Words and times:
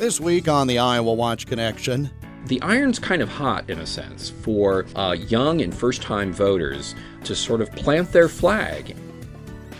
This 0.00 0.18
week 0.18 0.48
on 0.48 0.66
the 0.66 0.78
Iowa 0.78 1.12
Watch 1.12 1.46
Connection. 1.46 2.08
The 2.46 2.58
iron's 2.62 2.98
kind 2.98 3.20
of 3.20 3.28
hot, 3.28 3.68
in 3.68 3.80
a 3.80 3.86
sense, 3.86 4.30
for 4.30 4.86
uh, 4.96 5.12
young 5.12 5.60
and 5.60 5.74
first 5.74 6.00
time 6.00 6.32
voters 6.32 6.94
to 7.24 7.34
sort 7.34 7.60
of 7.60 7.70
plant 7.72 8.10
their 8.10 8.26
flag. 8.26 8.96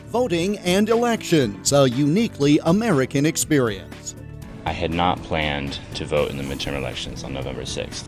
Voting 0.09 0.59
and 0.59 0.91
elections, 0.91 1.73
a 1.73 1.89
uniquely 1.89 2.61
American 2.65 3.25
experience. 3.25 4.15
I 4.67 4.73
had 4.73 4.93
not 4.93 5.23
planned 5.23 5.79
to 5.95 6.05
vote 6.05 6.29
in 6.31 6.37
the 6.37 6.43
midterm 6.43 6.77
elections 6.77 7.25
on 7.25 7.33
November 7.33 7.63
6th. 7.63 8.07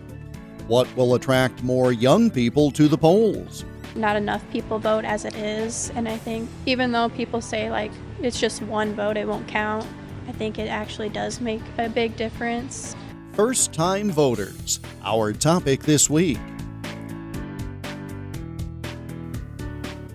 What 0.67 0.95
will 0.95 1.15
attract 1.15 1.63
more 1.63 1.95
young 1.95 2.31
people 2.31 2.71
to 2.73 2.89
the 2.89 2.99
polls? 2.99 3.65
Not 3.95 4.17
enough 4.17 4.45
people 4.51 4.79
vote 4.79 5.07
as 5.07 5.25
it 5.25 5.35
is, 5.35 5.91
and 5.95 6.07
I 6.07 6.19
think 6.19 6.51
even 6.67 6.93
though 6.93 7.09
people 7.09 7.41
say 7.41 7.71
like 7.71 7.91
it's 8.21 8.39
just 8.39 8.61
one 8.61 8.95
vote, 8.95 9.17
it 9.17 9.27
won't 9.27 9.49
count, 9.49 9.87
I 10.29 10.33
think 10.33 10.59
it 10.59 10.69
actually 10.69 11.09
does 11.09 11.41
make 11.41 11.63
a 11.79 11.89
big 11.89 12.17
difference. 12.17 12.97
First 13.33 13.73
time 13.73 14.11
voters, 14.11 14.81
our 15.03 15.33
topic 15.33 15.83
this 15.83 16.11
week. 16.11 16.39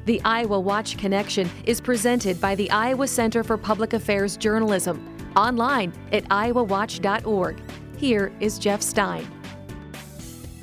The 0.05 0.21
Iowa 0.23 0.59
Watch 0.59 0.97
Connection 0.97 1.49
is 1.65 1.81
presented 1.81 2.39
by 2.39 2.55
the 2.55 2.71
Iowa 2.71 3.07
Center 3.07 3.43
for 3.43 3.57
Public 3.57 3.91
Affairs 3.91 4.37
Journalism, 4.37 5.17
online 5.35 5.91
at 6.13 6.23
iowawatch.org. 6.29 7.61
Here 7.97 8.31
is 8.39 8.57
Jeff 8.57 8.81
Stein. 8.81 9.27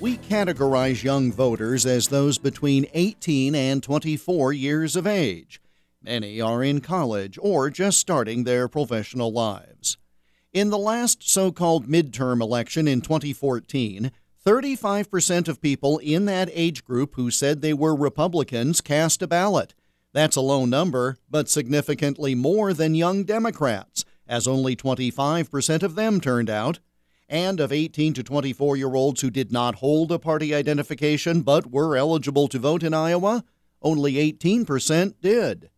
We 0.01 0.17
categorize 0.19 1.03
young 1.03 1.33
voters 1.33 1.85
as 1.87 2.09
those 2.09 2.39
between 2.39 2.87
18 2.95 3.55
and 3.55 3.83
24 3.83 4.53
years 4.53 4.97
of 4.97 5.07
age. 5.07 5.61
Many 6.05 6.39
are 6.39 6.63
in 6.63 6.83
college 6.83 7.39
or 7.41 7.71
just 7.71 7.99
starting 7.99 8.45
their 8.45 8.69
professional 8.69 9.33
lives. 9.33 9.97
In 10.53 10.69
the 10.69 10.77
last 10.77 11.27
so 11.27 11.51
called 11.51 11.89
midterm 11.89 12.43
election 12.43 12.87
in 12.87 13.01
2014, 13.01 14.13
35% 14.45 15.49
of 15.49 15.63
people 15.63 15.97
in 15.99 16.27
that 16.27 16.51
age 16.53 16.85
group 16.85 17.15
who 17.15 17.31
said 17.31 17.63
they 17.63 17.73
were 17.73 17.97
Republicans 17.97 18.83
cast 18.83 19.23
a 19.23 19.27
ballot. 19.27 19.75
That's 20.13 20.37
a 20.37 20.43
low 20.43 20.67
number, 20.67 21.17
but 21.31 21.49
significantly 21.49 22.35
more 22.35 22.75
than 22.75 22.95
young 22.95 23.25
Democrats, 23.25 24.05
as 24.29 24.47
only 24.47 24.77
25% 24.77 25.83
of 25.83 25.95
them 25.95 26.21
turned 26.21 26.51
out. 26.51 26.81
And 27.31 27.61
of 27.61 27.73
18 27.73 28.13
to 28.13 28.23
24 28.23 28.77
year 28.77 28.95
olds 28.95 29.23
who 29.23 29.31
did 29.31 29.51
not 29.51 29.77
hold 29.77 30.13
a 30.13 30.19
party 30.19 30.55
identification 30.55 31.41
but 31.41 31.71
were 31.71 31.97
eligible 31.97 32.47
to 32.49 32.59
vote 32.59 32.83
in 32.83 32.93
Iowa, 32.93 33.43
only 33.81 34.15
18% 34.15 35.15
did. 35.23 35.71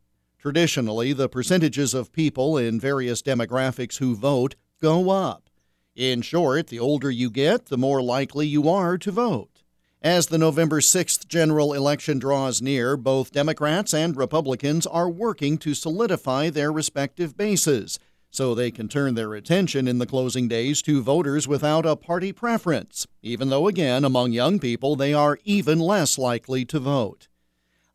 Traditionally, 0.47 1.13
the 1.13 1.29
percentages 1.29 1.93
of 1.93 2.13
people 2.13 2.57
in 2.57 2.79
various 2.79 3.21
demographics 3.21 3.99
who 3.99 4.15
vote 4.15 4.55
go 4.81 5.11
up. 5.11 5.51
In 5.97 6.23
short, 6.23 6.69
the 6.69 6.79
older 6.79 7.11
you 7.11 7.31
get, 7.31 7.67
the 7.67 7.77
more 7.77 8.01
likely 8.01 8.47
you 8.47 8.69
are 8.69 8.97
to 8.97 9.11
vote. 9.11 9.65
As 10.01 10.29
the 10.29 10.39
November 10.39 10.79
6th 10.79 11.27
general 11.27 11.73
election 11.73 12.21
draws 12.21 12.63
near, 12.63 12.97
both 12.97 13.33
Democrats 13.33 13.93
and 13.93 14.17
Republicans 14.17 14.87
are 14.87 15.11
working 15.11 15.59
to 15.59 15.75
solidify 15.75 16.51
their 16.51 16.71
respective 16.71 17.37
bases 17.37 17.99
so 18.31 18.55
they 18.55 18.71
can 18.71 18.87
turn 18.87 19.17
their 19.17 19.35
attention 19.35 19.89
in 19.89 19.99
the 19.99 20.07
closing 20.07 20.47
days 20.47 20.81
to 20.83 21.03
voters 21.03 21.49
without 21.49 21.85
a 21.85 21.97
party 21.97 22.31
preference, 22.31 23.05
even 23.21 23.49
though, 23.49 23.67
again, 23.67 24.05
among 24.05 24.31
young 24.31 24.61
people, 24.61 24.95
they 24.95 25.13
are 25.13 25.41
even 25.43 25.81
less 25.81 26.17
likely 26.17 26.65
to 26.65 26.79
vote. 26.79 27.27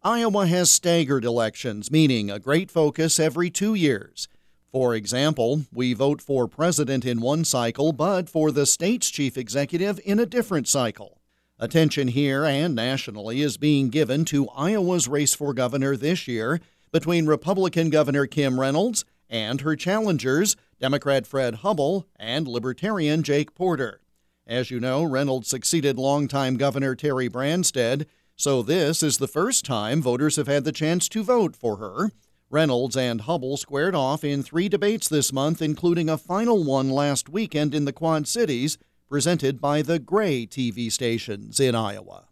Iowa 0.03 0.47
has 0.47 0.71
staggered 0.71 1.23
elections, 1.23 1.91
meaning 1.91 2.31
a 2.31 2.39
great 2.39 2.71
focus 2.71 3.19
every 3.19 3.51
two 3.51 3.75
years. 3.75 4.27
For 4.71 4.95
example, 4.95 5.65
we 5.71 5.93
vote 5.93 6.23
for 6.23 6.47
president 6.47 7.05
in 7.05 7.21
one 7.21 7.45
cycle, 7.45 7.93
but 7.93 8.27
for 8.27 8.51
the 8.51 8.65
state's 8.65 9.11
chief 9.11 9.37
executive 9.37 9.99
in 10.03 10.17
a 10.17 10.25
different 10.25 10.67
cycle. 10.67 11.21
Attention 11.59 12.07
here 12.07 12.45
and 12.45 12.73
nationally 12.73 13.41
is 13.41 13.57
being 13.57 13.89
given 13.89 14.25
to 14.25 14.49
Iowa's 14.49 15.07
race 15.07 15.35
for 15.35 15.53
governor 15.53 15.95
this 15.95 16.27
year 16.27 16.59
between 16.91 17.27
Republican 17.27 17.91
Governor 17.91 18.25
Kim 18.25 18.59
Reynolds 18.59 19.05
and 19.29 19.61
her 19.61 19.75
challengers, 19.75 20.55
Democrat 20.79 21.27
Fred 21.27 21.57
Hubbell 21.57 22.05
and 22.15 22.47
Libertarian 22.47 23.21
Jake 23.21 23.53
Porter. 23.53 24.01
As 24.47 24.71
you 24.71 24.79
know, 24.79 25.03
Reynolds 25.03 25.47
succeeded 25.47 25.99
longtime 25.99 26.57
Governor 26.57 26.95
Terry 26.95 27.29
Branstad, 27.29 28.07
so 28.35 28.61
this 28.61 29.03
is 29.03 29.17
the 29.17 29.27
first 29.27 29.65
time 29.65 30.01
voters 30.01 30.35
have 30.35 30.47
had 30.47 30.63
the 30.63 30.71
chance 30.71 31.07
to 31.09 31.23
vote 31.23 31.55
for 31.55 31.77
her. 31.77 32.11
Reynolds 32.49 32.97
and 32.97 33.21
Hubbell 33.21 33.57
squared 33.57 33.95
off 33.95 34.23
in 34.23 34.43
three 34.43 34.67
debates 34.67 35.07
this 35.07 35.31
month, 35.31 35.61
including 35.61 36.09
a 36.09 36.17
final 36.17 36.63
one 36.63 36.89
last 36.89 37.29
weekend 37.29 37.73
in 37.73 37.85
the 37.85 37.93
Quad 37.93 38.27
Cities, 38.27 38.77
presented 39.07 39.61
by 39.61 39.81
the 39.81 39.99
Gray 39.99 40.45
TV 40.45 40.91
stations 40.91 41.59
in 41.59 41.75
Iowa. 41.75 42.30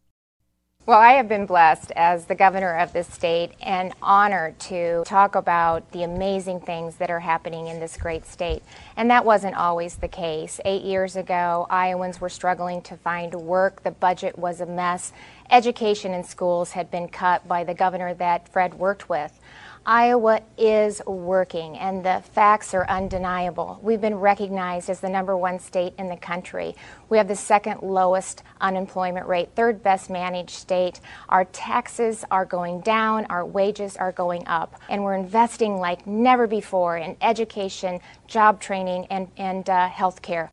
Well, 0.90 0.98
I 0.98 1.12
have 1.12 1.30
been 1.30 1.46
blessed 1.46 1.92
as 1.96 2.26
the 2.26 2.34
governor 2.34 2.76
of 2.80 2.94
this 2.94 3.08
state 3.14 3.52
and 3.62 3.94
honored 4.02 4.58
to 4.62 5.04
talk 5.06 5.36
about 5.36 5.92
the 5.92 6.02
amazing 6.02 6.62
things 6.62 6.96
that 6.96 7.12
are 7.12 7.20
happening 7.20 7.68
in 7.68 7.80
this 7.80 7.96
great 7.96 8.26
state. 8.26 8.64
And 8.98 9.12
that 9.12 9.24
wasn't 9.24 9.56
always 9.56 9.98
the 9.98 10.08
case. 10.08 10.60
Eight 10.66 10.82
years 10.82 11.16
ago, 11.16 11.68
Iowans 11.70 12.20
were 12.20 12.28
struggling 12.28 12.82
to 12.82 12.98
find 12.98 13.36
work. 13.36 13.84
The 13.84 13.92
budget 13.92 14.40
was 14.40 14.62
a 14.62 14.66
mess. 14.66 15.14
Education 15.52 16.16
in 16.16 16.24
schools 16.24 16.72
had 16.72 16.90
been 16.90 17.08
cut 17.08 17.48
by 17.48 17.64
the 17.64 17.76
governor 17.76 18.16
that 18.16 18.50
Fred 18.50 18.74
worked 18.74 19.10
with. 19.10 19.40
Iowa 19.86 20.42
is 20.58 21.02
working, 21.08 21.78
and 21.78 22.06
the 22.06 22.22
facts 22.34 22.74
are 22.74 22.88
undeniable. 22.90 23.80
We've 23.82 24.02
been 24.02 24.16
recognized 24.16 24.90
as 24.90 25.00
the 25.00 25.10
number 25.10 25.38
one 25.38 25.60
state 25.60 25.94
in 25.98 26.10
the 26.10 26.18
country. 26.18 26.76
We 27.08 27.18
have 27.18 27.28
the 27.28 27.36
second 27.36 27.82
lowest 27.82 28.44
unemployment 28.62 29.26
rate, 29.28 29.50
third 29.56 29.82
best 29.82 30.10
managed 30.10 30.52
state. 30.52 31.00
Our 31.30 31.46
taxes 31.46 32.26
are 32.30 32.46
going 32.46 32.82
down, 32.82 33.26
our 33.26 33.46
wages 33.46 33.96
are 33.96 34.12
going 34.12 34.46
up, 34.48 34.80
and 34.90 35.04
we're 35.04 35.16
investing 35.16 35.78
like 35.78 36.06
never 36.06 36.46
before 36.46 36.98
in 36.98 37.16
education, 37.22 38.00
job 38.28 38.60
training, 38.60 39.08
and, 39.10 39.30
and 39.38 39.70
uh, 39.70 39.88
health 39.88 40.22
care. 40.22 40.52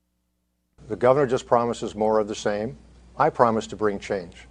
The 0.89 0.97
governor 0.97 1.27
just 1.27 1.47
promises 1.47 1.95
more 1.95 2.21
of 2.21 2.29
the 2.29 2.35
same. 2.35 2.77
I 3.19 3.31
promise 3.31 3.67
to 3.69 3.77
bring 3.77 3.99
change. 3.99 4.47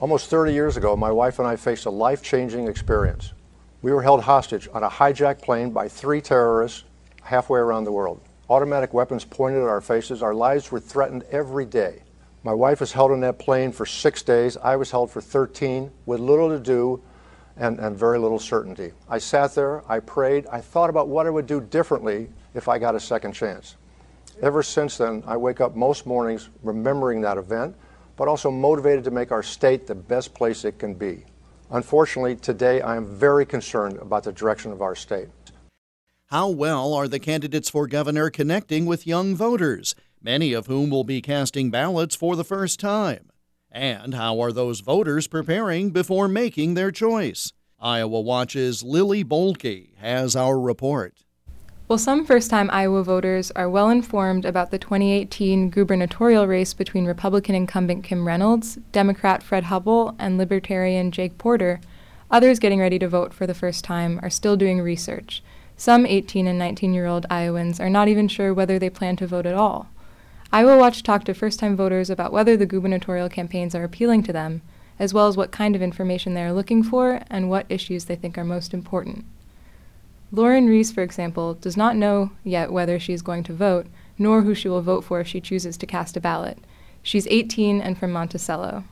Almost 0.00 0.28
30 0.28 0.52
years 0.52 0.76
ago, 0.76 0.96
my 0.96 1.10
wife 1.10 1.38
and 1.38 1.48
I 1.48 1.56
faced 1.56 1.86
a 1.86 1.90
life 1.90 2.22
changing 2.22 2.68
experience. 2.68 3.32
We 3.82 3.92
were 3.92 4.02
held 4.02 4.22
hostage 4.22 4.68
on 4.72 4.84
a 4.84 4.88
hijacked 4.88 5.42
plane 5.42 5.70
by 5.70 5.88
three 5.88 6.20
terrorists 6.20 6.84
halfway 7.22 7.58
around 7.58 7.82
the 7.82 7.90
world. 7.90 8.20
Automatic 8.48 8.94
weapons 8.94 9.24
pointed 9.24 9.60
at 9.60 9.68
our 9.68 9.80
faces. 9.80 10.22
Our 10.22 10.34
lives 10.34 10.70
were 10.70 10.78
threatened 10.78 11.24
every 11.32 11.64
day. 11.64 12.04
My 12.44 12.54
wife 12.54 12.78
was 12.78 12.92
held 12.92 13.10
on 13.10 13.20
that 13.20 13.40
plane 13.40 13.72
for 13.72 13.84
six 13.84 14.22
days. 14.22 14.56
I 14.56 14.76
was 14.76 14.92
held 14.92 15.10
for 15.10 15.20
13 15.20 15.90
with 16.06 16.20
little 16.20 16.48
to 16.48 16.60
do 16.60 17.02
and, 17.56 17.80
and 17.80 17.96
very 17.96 18.20
little 18.20 18.38
certainty. 18.38 18.92
I 19.08 19.18
sat 19.18 19.54
there, 19.56 19.82
I 19.90 19.98
prayed, 19.98 20.46
I 20.46 20.60
thought 20.60 20.88
about 20.88 21.08
what 21.08 21.26
I 21.26 21.30
would 21.30 21.46
do 21.46 21.60
differently 21.60 22.28
if 22.54 22.68
I 22.68 22.78
got 22.78 22.94
a 22.94 23.00
second 23.00 23.32
chance. 23.32 23.76
Ever 24.40 24.62
since 24.62 24.96
then, 24.96 25.24
I 25.26 25.36
wake 25.36 25.60
up 25.60 25.74
most 25.74 26.06
mornings 26.06 26.50
remembering 26.62 27.20
that 27.22 27.36
event, 27.36 27.76
but 28.16 28.28
also 28.28 28.50
motivated 28.50 29.04
to 29.04 29.10
make 29.10 29.32
our 29.32 29.42
state 29.42 29.86
the 29.86 29.94
best 29.94 30.34
place 30.34 30.64
it 30.64 30.78
can 30.78 30.94
be. 30.94 31.24
Unfortunately, 31.72 32.36
today 32.36 32.82
I 32.82 32.96
am 32.96 33.06
very 33.06 33.46
concerned 33.46 33.96
about 33.96 34.24
the 34.24 34.32
direction 34.32 34.72
of 34.72 34.82
our 34.82 34.94
state. 34.94 35.28
How 36.26 36.50
well 36.50 36.92
are 36.92 37.08
the 37.08 37.18
candidates 37.18 37.70
for 37.70 37.86
governor 37.86 38.28
connecting 38.28 38.84
with 38.84 39.06
young 39.06 39.34
voters, 39.34 39.94
many 40.20 40.52
of 40.52 40.66
whom 40.66 40.90
will 40.90 41.02
be 41.02 41.22
casting 41.22 41.70
ballots 41.70 42.14
for 42.14 42.36
the 42.36 42.44
first 42.44 42.78
time? 42.78 43.30
And 43.70 44.14
how 44.14 44.38
are 44.40 44.52
those 44.52 44.80
voters 44.80 45.26
preparing 45.26 45.90
before 45.92 46.28
making 46.28 46.74
their 46.74 46.90
choice? 46.90 47.54
Iowa 47.80 48.20
Watch's 48.20 48.82
Lily 48.82 49.24
Bohlke 49.24 49.96
has 49.96 50.36
our 50.36 50.60
report. 50.60 51.24
While 51.92 51.98
some 51.98 52.24
first 52.24 52.48
time 52.48 52.70
Iowa 52.72 53.04
voters 53.04 53.50
are 53.50 53.68
well 53.68 53.90
informed 53.90 54.46
about 54.46 54.70
the 54.70 54.78
2018 54.78 55.68
gubernatorial 55.68 56.46
race 56.46 56.72
between 56.72 57.04
Republican 57.04 57.54
incumbent 57.54 58.02
Kim 58.02 58.26
Reynolds, 58.26 58.76
Democrat 58.92 59.42
Fred 59.42 59.64
Hubbell, 59.64 60.16
and 60.18 60.38
Libertarian 60.38 61.10
Jake 61.10 61.36
Porter, 61.36 61.82
others 62.30 62.58
getting 62.58 62.80
ready 62.80 62.98
to 62.98 63.08
vote 63.10 63.34
for 63.34 63.46
the 63.46 63.52
first 63.52 63.84
time 63.84 64.18
are 64.22 64.30
still 64.30 64.56
doing 64.56 64.80
research. 64.80 65.42
Some 65.76 66.06
18 66.06 66.46
and 66.46 66.58
19 66.58 66.94
year 66.94 67.04
old 67.04 67.26
Iowans 67.28 67.78
are 67.78 67.90
not 67.90 68.08
even 68.08 68.26
sure 68.26 68.54
whether 68.54 68.78
they 68.78 68.88
plan 68.88 69.16
to 69.16 69.26
vote 69.26 69.44
at 69.44 69.52
all. 69.52 69.90
Iowa 70.50 70.78
Watch 70.78 71.02
talked 71.02 71.26
to 71.26 71.34
first 71.34 71.58
time 71.58 71.76
voters 71.76 72.08
about 72.08 72.32
whether 72.32 72.56
the 72.56 72.64
gubernatorial 72.64 73.28
campaigns 73.28 73.74
are 73.74 73.84
appealing 73.84 74.22
to 74.22 74.32
them, 74.32 74.62
as 74.98 75.12
well 75.12 75.28
as 75.28 75.36
what 75.36 75.52
kind 75.52 75.76
of 75.76 75.82
information 75.82 76.32
they 76.32 76.42
are 76.42 76.54
looking 76.54 76.82
for 76.82 77.20
and 77.28 77.50
what 77.50 77.66
issues 77.68 78.06
they 78.06 78.16
think 78.16 78.38
are 78.38 78.44
most 78.44 78.72
important. 78.72 79.26
Lauren 80.34 80.66
Reese, 80.66 80.90
for 80.90 81.02
example, 81.02 81.52
does 81.52 81.76
not 81.76 81.94
know 81.94 82.30
yet 82.42 82.72
whether 82.72 82.98
she 82.98 83.12
is 83.12 83.20
going 83.20 83.42
to 83.44 83.52
vote, 83.52 83.86
nor 84.16 84.40
who 84.40 84.54
she 84.54 84.66
will 84.66 84.80
vote 84.80 85.04
for 85.04 85.20
if 85.20 85.28
she 85.28 85.42
chooses 85.42 85.76
to 85.76 85.86
cast 85.86 86.16
a 86.16 86.20
ballot. 86.22 86.56
She's 87.02 87.26
18 87.26 87.82
and 87.82 87.98
from 87.98 88.12
Monticello. 88.12 88.84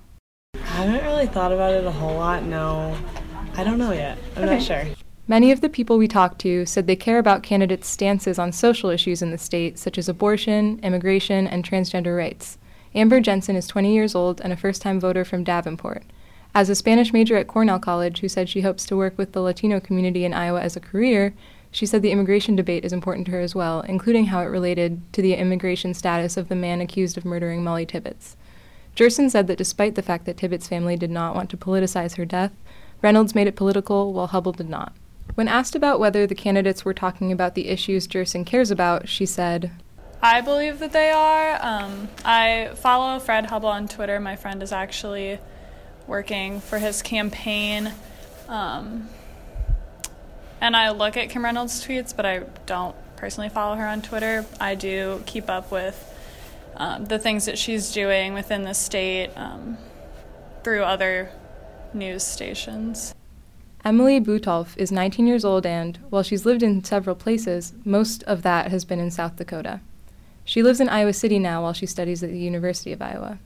I 0.54 0.58
haven't 0.58 1.02
really 1.02 1.26
thought 1.26 1.50
about 1.50 1.72
it 1.72 1.86
a 1.86 1.90
whole 1.90 2.16
lot, 2.16 2.42
no. 2.44 2.94
I 3.54 3.64
don't 3.64 3.78
know 3.78 3.92
yet. 3.92 4.18
I'm 4.36 4.42
okay. 4.42 4.54
not 4.56 4.62
sure. 4.62 4.84
Many 5.28 5.50
of 5.50 5.62
the 5.62 5.70
people 5.70 5.96
we 5.96 6.08
talked 6.08 6.40
to 6.40 6.66
said 6.66 6.86
they 6.86 6.96
care 6.96 7.18
about 7.18 7.42
candidates' 7.42 7.88
stances 7.88 8.38
on 8.38 8.52
social 8.52 8.90
issues 8.90 9.22
in 9.22 9.30
the 9.30 9.38
state, 9.38 9.78
such 9.78 9.96
as 9.96 10.10
abortion, 10.10 10.78
immigration, 10.82 11.46
and 11.46 11.64
transgender 11.64 12.18
rights. 12.18 12.58
Amber 12.94 13.20
Jensen 13.20 13.56
is 13.56 13.66
20 13.66 13.94
years 13.94 14.14
old 14.14 14.42
and 14.42 14.52
a 14.52 14.56
first 14.56 14.82
time 14.82 15.00
voter 15.00 15.24
from 15.24 15.44
Davenport. 15.44 16.02
As 16.52 16.68
a 16.68 16.74
Spanish 16.74 17.12
major 17.12 17.36
at 17.36 17.46
Cornell 17.46 17.78
College 17.78 18.20
who 18.20 18.28
said 18.28 18.48
she 18.48 18.62
hopes 18.62 18.84
to 18.86 18.96
work 18.96 19.16
with 19.16 19.32
the 19.32 19.40
Latino 19.40 19.78
community 19.78 20.24
in 20.24 20.34
Iowa 20.34 20.60
as 20.60 20.76
a 20.76 20.80
career, 20.80 21.32
she 21.70 21.86
said 21.86 22.02
the 22.02 22.10
immigration 22.10 22.56
debate 22.56 22.84
is 22.84 22.92
important 22.92 23.26
to 23.26 23.32
her 23.32 23.40
as 23.40 23.54
well, 23.54 23.82
including 23.82 24.26
how 24.26 24.40
it 24.40 24.46
related 24.46 25.00
to 25.12 25.22
the 25.22 25.34
immigration 25.34 25.94
status 25.94 26.36
of 26.36 26.48
the 26.48 26.56
man 26.56 26.80
accused 26.80 27.16
of 27.16 27.24
murdering 27.24 27.62
Molly 27.62 27.86
Tibbetts. 27.86 28.36
Gerson 28.96 29.30
said 29.30 29.46
that 29.46 29.58
despite 29.58 29.94
the 29.94 30.02
fact 30.02 30.26
that 30.26 30.36
Tibbetts' 30.36 30.66
family 30.66 30.96
did 30.96 31.10
not 31.10 31.36
want 31.36 31.48
to 31.50 31.56
politicize 31.56 32.16
her 32.16 32.24
death, 32.24 32.52
Reynolds 33.00 33.34
made 33.36 33.46
it 33.46 33.54
political 33.54 34.12
while 34.12 34.28
Hubbell 34.28 34.56
did 34.56 34.68
not. 34.68 34.92
When 35.36 35.46
asked 35.46 35.76
about 35.76 36.00
whether 36.00 36.26
the 36.26 36.34
candidates 36.34 36.84
were 36.84 36.92
talking 36.92 37.30
about 37.30 37.54
the 37.54 37.68
issues 37.68 38.08
Gerson 38.08 38.44
cares 38.44 38.72
about, 38.72 39.08
she 39.08 39.24
said, 39.24 39.70
I 40.20 40.40
believe 40.40 40.80
that 40.80 40.92
they 40.92 41.12
are. 41.12 41.58
Um, 41.62 42.08
I 42.24 42.72
follow 42.74 43.20
Fred 43.20 43.46
Hubbell 43.46 43.70
on 43.70 43.88
Twitter. 43.88 44.18
My 44.18 44.36
friend 44.36 44.62
is 44.62 44.72
actually 44.72 45.38
working 46.10 46.60
for 46.60 46.78
his 46.78 47.00
campaign. 47.00 47.90
Um, 48.48 49.08
and 50.60 50.76
I 50.76 50.90
look 50.90 51.16
at 51.16 51.30
Kim 51.30 51.44
Reynolds' 51.44 51.82
tweets, 51.86 52.14
but 52.14 52.26
I 52.26 52.40
don't 52.66 52.94
personally 53.16 53.48
follow 53.48 53.76
her 53.76 53.86
on 53.86 54.02
Twitter. 54.02 54.44
I 54.60 54.74
do 54.74 55.22
keep 55.24 55.48
up 55.48 55.70
with 55.70 56.06
um, 56.76 57.06
the 57.06 57.18
things 57.18 57.46
that 57.46 57.58
she's 57.58 57.92
doing 57.92 58.34
within 58.34 58.64
the 58.64 58.74
state 58.74 59.30
um, 59.36 59.78
through 60.64 60.82
other 60.82 61.30
news 61.94 62.24
stations. 62.24 63.14
Emily 63.84 64.20
Butolf 64.20 64.76
is 64.76 64.92
19 64.92 65.26
years 65.26 65.44
old 65.44 65.64
and, 65.64 65.98
while 66.10 66.22
she's 66.22 66.44
lived 66.44 66.62
in 66.62 66.84
several 66.84 67.16
places, 67.16 67.72
most 67.84 68.22
of 68.24 68.42
that 68.42 68.70
has 68.70 68.84
been 68.84 69.00
in 69.00 69.10
South 69.10 69.36
Dakota. 69.36 69.80
She 70.44 70.62
lives 70.62 70.80
in 70.80 70.88
Iowa 70.88 71.12
City 71.12 71.38
now 71.38 71.62
while 71.62 71.72
she 71.72 71.86
studies 71.86 72.22
at 72.22 72.30
the 72.30 72.38
University 72.38 72.92
of 72.92 73.00
Iowa. 73.00 73.38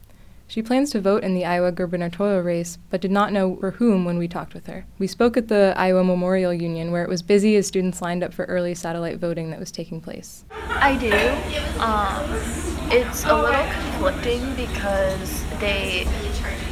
She 0.46 0.62
plans 0.62 0.90
to 0.90 1.00
vote 1.00 1.24
in 1.24 1.34
the 1.34 1.44
Iowa 1.44 1.72
gubernatorial 1.72 2.42
race, 2.42 2.78
but 2.90 3.00
did 3.00 3.10
not 3.10 3.32
know 3.32 3.56
for 3.56 3.72
whom 3.72 4.04
when 4.04 4.18
we 4.18 4.28
talked 4.28 4.54
with 4.54 4.66
her. 4.66 4.86
We 4.98 5.06
spoke 5.06 5.36
at 5.36 5.48
the 5.48 5.74
Iowa 5.76 6.04
Memorial 6.04 6.52
Union, 6.52 6.92
where 6.92 7.02
it 7.02 7.08
was 7.08 7.22
busy 7.22 7.56
as 7.56 7.66
students 7.66 8.02
lined 8.02 8.22
up 8.22 8.32
for 8.32 8.44
early 8.44 8.74
satellite 8.74 9.18
voting 9.18 9.50
that 9.50 9.58
was 9.58 9.72
taking 9.72 10.00
place. 10.00 10.44
I 10.68 10.96
do. 10.96 11.12
Um, 11.80 12.74
it's 12.92 13.24
a 13.24 13.34
little 13.34 13.66
conflicting 13.72 14.54
because 14.54 15.44
they 15.58 16.06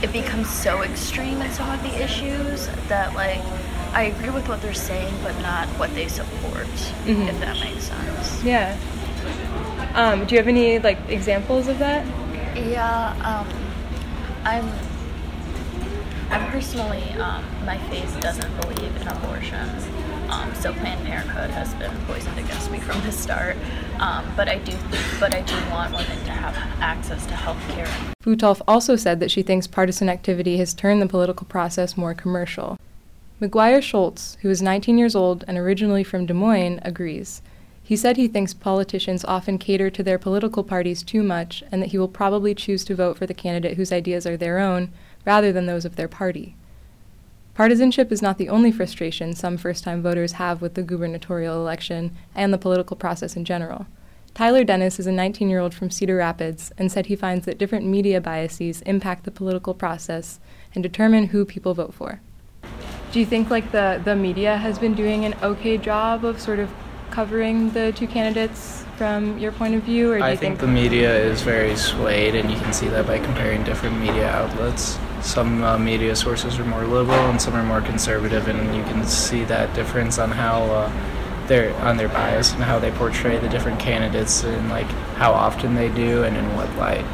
it 0.03 0.13
becomes 0.13 0.51
so 0.51 0.83
extreme 0.83 1.41
in 1.41 1.51
some 1.53 1.71
of 1.71 1.83
the 1.83 2.03
issues 2.03 2.67
that 2.89 3.15
like 3.15 3.41
I 3.95 4.05
agree 4.05 4.31
with 4.31 4.49
what 4.49 4.61
they're 4.63 4.75
saying, 4.75 5.15
but 5.23 5.39
not 5.41 5.69
what 5.79 5.95
they 5.95 6.09
support. 6.09 6.67
Mm-hmm. 6.67 7.23
If 7.23 7.41
that 7.41 7.61
makes 7.61 7.85
sense. 7.85 8.43
Yeah. 8.45 8.77
Um, 9.95 10.25
do 10.27 10.35
you 10.35 10.39
have 10.39 10.49
any 10.49 10.79
like 10.79 10.99
examples 11.09 11.69
of 11.69 11.79
that? 11.79 12.07
Yeah. 12.57 13.15
Um, 13.23 13.62
I'm. 14.44 14.69
I'm 16.31 16.50
personally, 16.50 17.03
um, 17.21 17.44
my 17.67 17.77
faith 17.91 18.19
doesn't 18.21 18.61
believe 18.62 18.97
in 18.97 19.06
abortion. 19.06 19.69
Um, 20.31 20.55
so 20.55 20.73
Planned 20.73 21.06
Parenthood 21.06 21.50
has 21.50 21.75
been 21.75 21.94
poisoned 22.06 22.39
against 22.39 22.71
me 22.71 22.81
from 22.81 22.99
the 23.03 23.12
start. 23.12 23.56
Um, 23.99 24.33
but 24.35 24.49
I 24.49 24.56
do, 24.59 24.73
but 25.21 25.35
I 25.35 25.43
do 25.43 25.55
want 25.71 25.93
women 25.93 26.19
to 26.25 26.31
have 26.31 26.56
access 26.81 27.27
to 27.27 27.35
health 27.35 27.61
care. 27.69 27.87
Butolf 28.25 28.62
also 28.67 28.97
said 28.97 29.21
that 29.21 29.31
she 29.31 29.43
thinks 29.43 29.67
partisan 29.67 30.09
activity 30.09 30.56
has 30.56 30.73
turned 30.73 31.03
the 31.03 31.06
political 31.06 31.47
process 31.47 31.99
more 31.99 32.15
commercial. 32.15 32.79
McGuire 33.43 33.83
Schultz, 33.83 34.38
who 34.41 34.49
is 34.49 34.62
19 34.62 34.97
years 34.97 35.15
old 35.15 35.45
and 35.47 35.59
originally 35.59 36.03
from 36.03 36.25
Des 36.25 36.33
Moines, 36.33 36.81
agrees. 36.83 37.43
He 37.84 37.96
said 37.96 38.17
he 38.17 38.29
thinks 38.29 38.55
politicians 38.55 39.25
often 39.25 39.58
cater 39.58 39.90
to 39.90 40.02
their 40.02 40.19
political 40.19 40.62
parties 40.62 41.02
too 41.02 41.23
much 41.23 41.64
and 41.73 41.82
that 41.82 41.90
he 41.90 41.99
will 41.99 42.08
probably 42.08 42.55
choose 42.55 42.84
to 42.84 42.94
vote 42.94 43.19
for 43.19 43.26
the 43.26 43.34
candidate 43.34 43.76
whose 43.76 43.93
ideas 43.93 44.26
are 44.26 44.37
their 44.37 44.58
own 44.58 44.93
rather 45.26 45.52
than 45.52 45.67
those 45.67 45.84
of 45.84 45.96
their 45.96 46.08
party. 46.08 46.55
Partisanship 47.55 48.11
is 48.11 48.23
not 48.23 48.38
the 48.38 48.49
only 48.49 48.73
frustration 48.73 49.34
some 49.34 49.58
first 49.58 49.84
time 49.84 50.00
voters 50.00 50.32
have 50.32 50.62
with 50.62 50.75
the 50.75 50.82
gubernatorial 50.82 51.61
election 51.61 52.17
and 52.34 52.52
the 52.52 52.58
political 52.58 52.96
process 52.96 53.37
in 53.37 53.44
general. 53.44 53.87
Tyler 54.35 54.64
Dennis 54.64 54.99
is 54.99 55.06
a 55.06 55.12
19 55.12 55.50
year 55.50 55.61
old 55.61 55.75
from 55.75 55.90
Cedar 55.90 56.17
Rapids 56.17 56.73
and 56.78 56.90
said 56.90 57.06
he 57.06 57.17
finds 57.17 57.44
that 57.44 57.58
different 57.58 57.85
media 57.85 58.20
biases 58.20 58.81
impact 58.82 59.25
the 59.25 59.31
political 59.31 59.75
process 59.75 60.40
and 60.75 60.82
determine 60.82 61.26
who 61.26 61.44
people 61.44 61.75
vote 61.75 61.93
for. 61.93 62.20
Do 63.12 63.20
you 63.20 63.26
think 63.26 63.50
like 63.50 63.73
the, 63.73 64.00
the 64.02 64.17
media 64.17 64.56
has 64.56 64.78
been 64.78 64.94
doing 64.94 65.26
an 65.26 65.35
okay 65.43 65.76
job 65.76 66.25
of 66.25 66.40
sort 66.40 66.58
of 66.58 66.70
covering 67.12 67.70
the 67.70 67.93
two 67.93 68.06
candidates 68.06 68.85
from 68.97 69.38
your 69.38 69.53
point 69.53 69.75
of 69.75 69.82
view, 69.82 70.11
or 70.12 70.19
do 70.19 70.25
I 70.25 70.31
you 70.31 70.37
think, 70.37 70.59
think 70.59 70.61
the 70.61 70.67
media 70.67 71.14
is 71.14 71.43
very 71.43 71.76
swayed, 71.76 72.35
and 72.35 72.50
you 72.50 72.56
can 72.56 72.73
see 72.73 72.88
that 72.88 73.06
by 73.06 73.19
comparing 73.19 73.62
different 73.64 73.99
media 74.00 74.29
outlets. 74.29 74.99
Some 75.20 75.62
uh, 75.62 75.79
media 75.79 76.17
sources 76.17 76.59
are 76.59 76.64
more 76.64 76.85
liberal, 76.85 77.20
and 77.31 77.41
some 77.41 77.55
are 77.55 77.62
more 77.62 77.82
conservative, 77.82 78.49
and 78.49 78.75
you 78.75 78.82
can 78.85 79.05
see 79.05 79.44
that 79.44 79.73
difference 79.75 80.19
on 80.19 80.31
how 80.31 80.62
uh, 80.64 81.47
they're 81.47 81.75
on 81.76 81.97
their 81.97 82.09
bias 82.09 82.53
and 82.55 82.62
how 82.62 82.79
they 82.79 82.91
portray 82.93 83.38
the 83.38 83.49
different 83.49 83.79
candidates, 83.79 84.43
and 84.43 84.69
like 84.70 84.91
how 85.17 85.32
often 85.32 85.75
they 85.75 85.91
do, 85.91 86.25
and 86.25 86.37
in 86.37 86.56
what 86.56 86.75
light. 86.76 87.05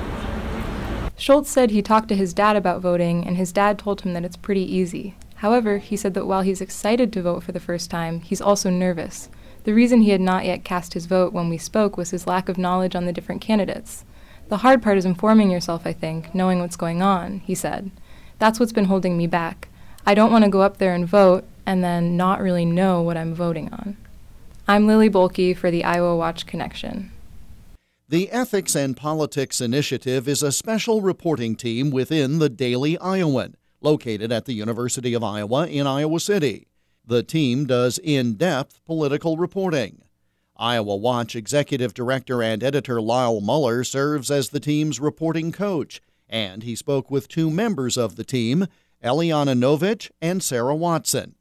Schultz 1.16 1.50
said 1.50 1.72
he 1.72 1.82
talked 1.82 2.08
to 2.08 2.14
his 2.14 2.32
dad 2.32 2.54
about 2.54 2.80
voting, 2.80 3.26
and 3.26 3.36
his 3.36 3.52
dad 3.52 3.78
told 3.78 4.02
him 4.02 4.12
that 4.14 4.24
it's 4.24 4.36
pretty 4.36 4.62
easy. 4.62 5.16
However, 5.36 5.78
he 5.78 5.96
said 5.96 6.14
that 6.14 6.26
while 6.26 6.42
he's 6.42 6.60
excited 6.60 7.12
to 7.12 7.22
vote 7.22 7.42
for 7.42 7.52
the 7.52 7.60
first 7.60 7.90
time, 7.90 8.20
he's 8.20 8.40
also 8.40 8.70
nervous. 8.70 9.28
The 9.68 9.74
reason 9.74 10.00
he 10.00 10.12
had 10.12 10.22
not 10.22 10.46
yet 10.46 10.64
cast 10.64 10.94
his 10.94 11.04
vote 11.04 11.34
when 11.34 11.50
we 11.50 11.58
spoke 11.58 11.98
was 11.98 12.08
his 12.08 12.26
lack 12.26 12.48
of 12.48 12.56
knowledge 12.56 12.96
on 12.96 13.04
the 13.04 13.12
different 13.12 13.42
candidates. 13.42 14.02
The 14.48 14.56
hard 14.56 14.82
part 14.82 14.96
is 14.96 15.04
informing 15.04 15.50
yourself, 15.50 15.82
I 15.84 15.92
think, 15.92 16.34
knowing 16.34 16.60
what's 16.60 16.74
going 16.74 17.02
on, 17.02 17.40
he 17.40 17.54
said. 17.54 17.90
That's 18.38 18.58
what's 18.58 18.72
been 18.72 18.86
holding 18.86 19.18
me 19.18 19.26
back. 19.26 19.68
I 20.06 20.14
don't 20.14 20.32
want 20.32 20.44
to 20.44 20.50
go 20.50 20.62
up 20.62 20.78
there 20.78 20.94
and 20.94 21.06
vote 21.06 21.44
and 21.66 21.84
then 21.84 22.16
not 22.16 22.40
really 22.40 22.64
know 22.64 23.02
what 23.02 23.18
I'm 23.18 23.34
voting 23.34 23.70
on. 23.74 23.98
I'm 24.66 24.86
Lily 24.86 25.10
Bohlke 25.10 25.54
for 25.54 25.70
the 25.70 25.84
Iowa 25.84 26.16
Watch 26.16 26.46
Connection. 26.46 27.12
The 28.08 28.30
Ethics 28.30 28.74
and 28.74 28.96
Politics 28.96 29.60
Initiative 29.60 30.26
is 30.28 30.42
a 30.42 30.50
special 30.50 31.02
reporting 31.02 31.56
team 31.56 31.90
within 31.90 32.38
the 32.38 32.48
Daily 32.48 32.96
Iowan, 32.96 33.54
located 33.82 34.32
at 34.32 34.46
the 34.46 34.54
University 34.54 35.12
of 35.12 35.22
Iowa 35.22 35.66
in 35.66 35.86
Iowa 35.86 36.20
City. 36.20 36.68
The 37.08 37.22
team 37.22 37.64
does 37.64 37.98
in 38.04 38.34
depth 38.34 38.84
political 38.84 39.38
reporting. 39.38 40.02
Iowa 40.58 40.94
Watch 40.94 41.34
Executive 41.34 41.94
Director 41.94 42.42
and 42.42 42.62
Editor 42.62 43.00
Lyle 43.00 43.40
Muller 43.40 43.82
serves 43.82 44.30
as 44.30 44.50
the 44.50 44.60
team's 44.60 45.00
reporting 45.00 45.50
coach, 45.50 46.02
and 46.28 46.64
he 46.64 46.76
spoke 46.76 47.10
with 47.10 47.26
two 47.26 47.50
members 47.50 47.96
of 47.96 48.16
the 48.16 48.24
team, 48.24 48.66
Elianna 49.02 49.58
Novitch 49.58 50.10
and 50.20 50.42
Sarah 50.42 50.76
Watson. 50.76 51.34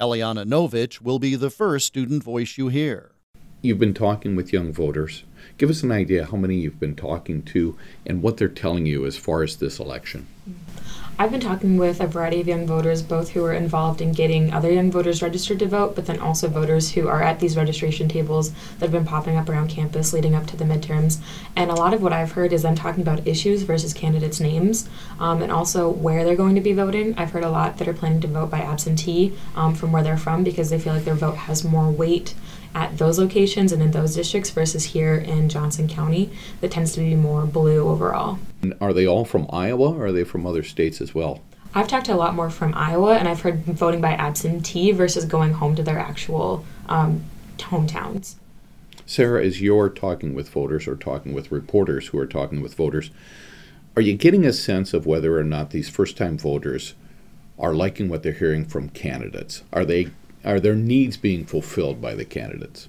Elianna 0.00 0.46
Novitch 0.46 1.02
will 1.02 1.18
be 1.18 1.34
the 1.34 1.50
first 1.50 1.86
student 1.86 2.24
voice 2.24 2.56
you 2.56 2.68
hear. 2.68 3.12
You've 3.60 3.78
been 3.78 3.92
talking 3.92 4.36
with 4.36 4.54
young 4.54 4.72
voters. 4.72 5.24
Give 5.58 5.68
us 5.68 5.82
an 5.82 5.92
idea 5.92 6.24
how 6.24 6.38
many 6.38 6.56
you've 6.56 6.80
been 6.80 6.96
talking 6.96 7.42
to 7.42 7.76
and 8.06 8.22
what 8.22 8.38
they're 8.38 8.48
telling 8.48 8.86
you 8.86 9.04
as 9.04 9.18
far 9.18 9.42
as 9.42 9.56
this 9.56 9.78
election. 9.78 10.26
I've 11.20 11.30
been 11.30 11.40
talking 11.40 11.76
with 11.76 12.00
a 12.00 12.06
variety 12.06 12.40
of 12.40 12.48
young 12.48 12.66
voters, 12.66 13.02
both 13.02 13.28
who 13.28 13.44
are 13.44 13.52
involved 13.52 14.00
in 14.00 14.12
getting 14.12 14.54
other 14.54 14.72
young 14.72 14.90
voters 14.90 15.20
registered 15.20 15.58
to 15.58 15.66
vote, 15.66 15.94
but 15.94 16.06
then 16.06 16.18
also 16.18 16.48
voters 16.48 16.92
who 16.92 17.08
are 17.08 17.22
at 17.22 17.40
these 17.40 17.58
registration 17.58 18.08
tables 18.08 18.52
that 18.52 18.86
have 18.86 18.92
been 18.92 19.04
popping 19.04 19.36
up 19.36 19.46
around 19.50 19.68
campus 19.68 20.14
leading 20.14 20.34
up 20.34 20.46
to 20.46 20.56
the 20.56 20.64
midterms. 20.64 21.18
And 21.54 21.70
a 21.70 21.74
lot 21.74 21.92
of 21.92 22.00
what 22.00 22.14
I've 22.14 22.32
heard 22.32 22.54
is 22.54 22.62
them 22.62 22.74
talking 22.74 23.02
about 23.02 23.26
issues 23.28 23.64
versus 23.64 23.92
candidates' 23.92 24.40
names, 24.40 24.88
um, 25.18 25.42
and 25.42 25.52
also 25.52 25.90
where 25.90 26.24
they're 26.24 26.34
going 26.36 26.54
to 26.54 26.62
be 26.62 26.72
voting. 26.72 27.14
I've 27.18 27.32
heard 27.32 27.44
a 27.44 27.50
lot 27.50 27.76
that 27.76 27.86
are 27.86 27.92
planning 27.92 28.22
to 28.22 28.26
vote 28.26 28.48
by 28.48 28.60
absentee 28.60 29.36
um, 29.54 29.74
from 29.74 29.92
where 29.92 30.02
they're 30.02 30.16
from 30.16 30.42
because 30.42 30.70
they 30.70 30.78
feel 30.78 30.94
like 30.94 31.04
their 31.04 31.12
vote 31.12 31.36
has 31.36 31.64
more 31.64 31.90
weight 31.90 32.34
at 32.74 32.98
those 32.98 33.18
locations 33.18 33.72
and 33.72 33.82
in 33.82 33.90
those 33.90 34.14
districts 34.14 34.50
versus 34.50 34.84
here 34.84 35.14
in 35.14 35.48
Johnson 35.48 35.88
County 35.88 36.30
that 36.60 36.70
tends 36.70 36.92
to 36.92 37.00
be 37.00 37.14
more 37.14 37.46
blue 37.46 37.88
overall. 37.88 38.38
And 38.62 38.74
are 38.80 38.92
they 38.92 39.06
all 39.06 39.24
from 39.24 39.46
Iowa 39.50 39.94
or 39.94 40.06
are 40.06 40.12
they 40.12 40.24
from 40.24 40.46
other 40.46 40.62
states 40.62 41.00
as 41.00 41.14
well? 41.14 41.42
I've 41.74 41.88
talked 41.88 42.06
to 42.06 42.14
a 42.14 42.16
lot 42.16 42.34
more 42.34 42.50
from 42.50 42.74
Iowa, 42.74 43.14
and 43.14 43.28
I've 43.28 43.42
heard 43.42 43.64
voting 43.64 44.00
by 44.00 44.12
absentee 44.14 44.90
versus 44.90 45.24
going 45.24 45.52
home 45.52 45.76
to 45.76 45.84
their 45.84 46.00
actual 46.00 46.64
um, 46.88 47.24
hometowns. 47.58 48.34
Sarah, 49.06 49.44
as 49.44 49.60
you're 49.60 49.88
talking 49.88 50.34
with 50.34 50.48
voters 50.48 50.88
or 50.88 50.96
talking 50.96 51.32
with 51.32 51.52
reporters 51.52 52.08
who 52.08 52.18
are 52.18 52.26
talking 52.26 52.60
with 52.60 52.74
voters, 52.74 53.10
are 53.96 54.02
you 54.02 54.14
getting 54.16 54.44
a 54.44 54.52
sense 54.52 54.92
of 54.92 55.06
whether 55.06 55.38
or 55.38 55.44
not 55.44 55.70
these 55.70 55.88
first 55.88 56.16
time 56.16 56.38
voters 56.38 56.94
are 57.58 57.74
liking 57.74 58.08
what 58.08 58.22
they're 58.22 58.32
hearing 58.32 58.64
from 58.64 58.88
candidates? 58.88 59.62
Are 59.72 59.84
they 59.84 60.10
are 60.44 60.60
their 60.60 60.74
needs 60.74 61.16
being 61.16 61.44
fulfilled 61.44 62.00
by 62.00 62.14
the 62.14 62.24
candidates? 62.24 62.88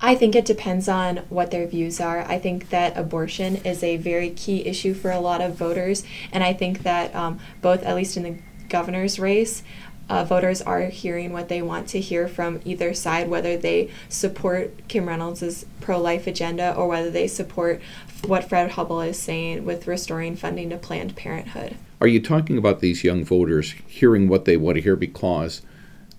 I 0.00 0.14
think 0.14 0.34
it 0.34 0.44
depends 0.44 0.88
on 0.88 1.18
what 1.30 1.50
their 1.50 1.66
views 1.66 2.00
are. 2.00 2.20
I 2.20 2.38
think 2.38 2.68
that 2.68 2.96
abortion 2.96 3.56
is 3.56 3.82
a 3.82 3.96
very 3.96 4.30
key 4.30 4.66
issue 4.66 4.92
for 4.92 5.10
a 5.10 5.20
lot 5.20 5.40
of 5.40 5.54
voters, 5.54 6.04
and 6.32 6.44
I 6.44 6.52
think 6.52 6.82
that 6.82 7.14
um, 7.14 7.40
both, 7.62 7.82
at 7.82 7.96
least 7.96 8.16
in 8.16 8.22
the 8.22 8.38
governor's 8.68 9.18
race, 9.18 9.62
uh, 10.08 10.24
voters 10.24 10.62
are 10.62 10.82
hearing 10.82 11.32
what 11.32 11.48
they 11.48 11.62
want 11.62 11.88
to 11.88 12.00
hear 12.00 12.28
from 12.28 12.60
either 12.64 12.94
side, 12.94 13.28
whether 13.28 13.56
they 13.56 13.90
support 14.08 14.86
Kim 14.86 15.08
Reynolds' 15.08 15.66
pro 15.80 16.00
life 16.00 16.26
agenda 16.26 16.74
or 16.74 16.86
whether 16.86 17.10
they 17.10 17.26
support 17.26 17.80
what 18.24 18.48
Fred 18.48 18.72
Hubbell 18.72 19.08
is 19.08 19.18
saying 19.18 19.64
with 19.64 19.86
restoring 19.86 20.36
funding 20.36 20.70
to 20.70 20.76
Planned 20.76 21.16
Parenthood. 21.16 21.76
Are 22.00 22.06
you 22.06 22.20
talking 22.20 22.58
about 22.58 22.80
these 22.80 23.02
young 23.02 23.24
voters 23.24 23.72
hearing 23.86 24.28
what 24.28 24.44
they 24.44 24.56
want 24.56 24.76
to 24.76 24.82
hear 24.82 24.96
because 24.96 25.62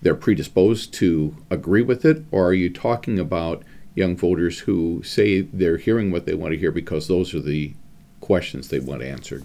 they're 0.02 0.16
predisposed 0.16 0.94
to 0.96 1.36
agree 1.50 1.82
with 1.82 2.06
it, 2.06 2.24
or 2.32 2.48
are 2.48 2.54
you 2.54 2.70
talking 2.70 3.20
about 3.20 3.64
young 3.96 4.16
voters 4.16 4.60
who 4.60 5.02
say 5.04 5.42
they're 5.42 5.78
hearing 5.78 6.12
what 6.12 6.26
they 6.26 6.34
want 6.34 6.54
to 6.54 6.58
hear 6.58 6.72
because 6.72 7.08
those 7.08 7.34
are 7.34 7.42
the 7.42 7.74
questions 8.22 8.68
they 8.68 8.80
want 8.80 9.02
answered? 9.02 9.44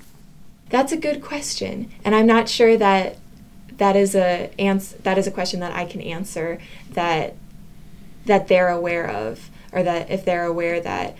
That's 0.69 0.93
a 0.93 0.97
good 0.97 1.23
question, 1.23 1.91
and 2.05 2.15
I'm 2.15 2.27
not 2.27 2.49
sure 2.49 2.77
that 2.77 3.17
that 3.79 3.97
is 3.97 4.15
a 4.15 4.51
ans- 4.59 4.95
that 5.03 5.19
is 5.19 5.27
a 5.27 5.31
question 5.31 5.61
that 5.61 5.73
I 5.73 5.85
can 5.85 6.01
answer 6.01 6.59
that 6.91 7.35
that 8.27 8.49
they're 8.49 8.69
aware 8.69 9.09
of, 9.09 9.51
or 9.73 9.83
that 9.83 10.11
if 10.11 10.25
they're 10.25 10.45
aware 10.45 10.81
that 10.81 11.17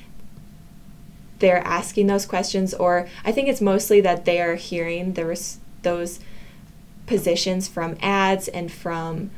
they're 1.39 1.67
asking 1.67 2.07
those 2.07 2.25
questions, 2.25 2.73
or 2.73 3.09
I 3.25 3.33
think 3.33 3.49
it's 3.49 3.61
mostly 3.61 4.01
that 4.03 4.25
they 4.25 4.41
are 4.41 4.55
hearing 4.55 5.15
the 5.15 5.27
res- 5.27 5.59
those 5.83 6.21
positions 7.07 7.69
from 7.69 7.97
ads 8.01 8.49
and 8.49 8.71
from 8.71 9.31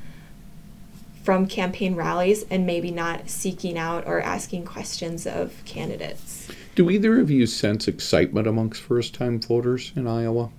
from 1.22 1.46
campaign 1.46 1.94
rallies 1.94 2.44
and 2.50 2.66
maybe 2.66 2.90
not 2.90 3.30
seeking 3.30 3.78
out 3.78 4.06
or 4.06 4.20
asking 4.20 4.62
questions 4.62 5.26
of 5.26 5.54
candidates. 5.64 6.48
Do 6.74 6.90
either 6.90 7.18
of 7.18 7.30
you 7.30 7.46
sense 7.46 7.88
excitement 7.88 8.46
amongst 8.46 8.82
first 8.82 9.14
time 9.14 9.40
voters 9.40 9.92
in 9.96 10.06
Iowa 10.06 10.50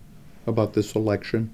about 0.48 0.74
this 0.74 0.96
election? 0.96 1.54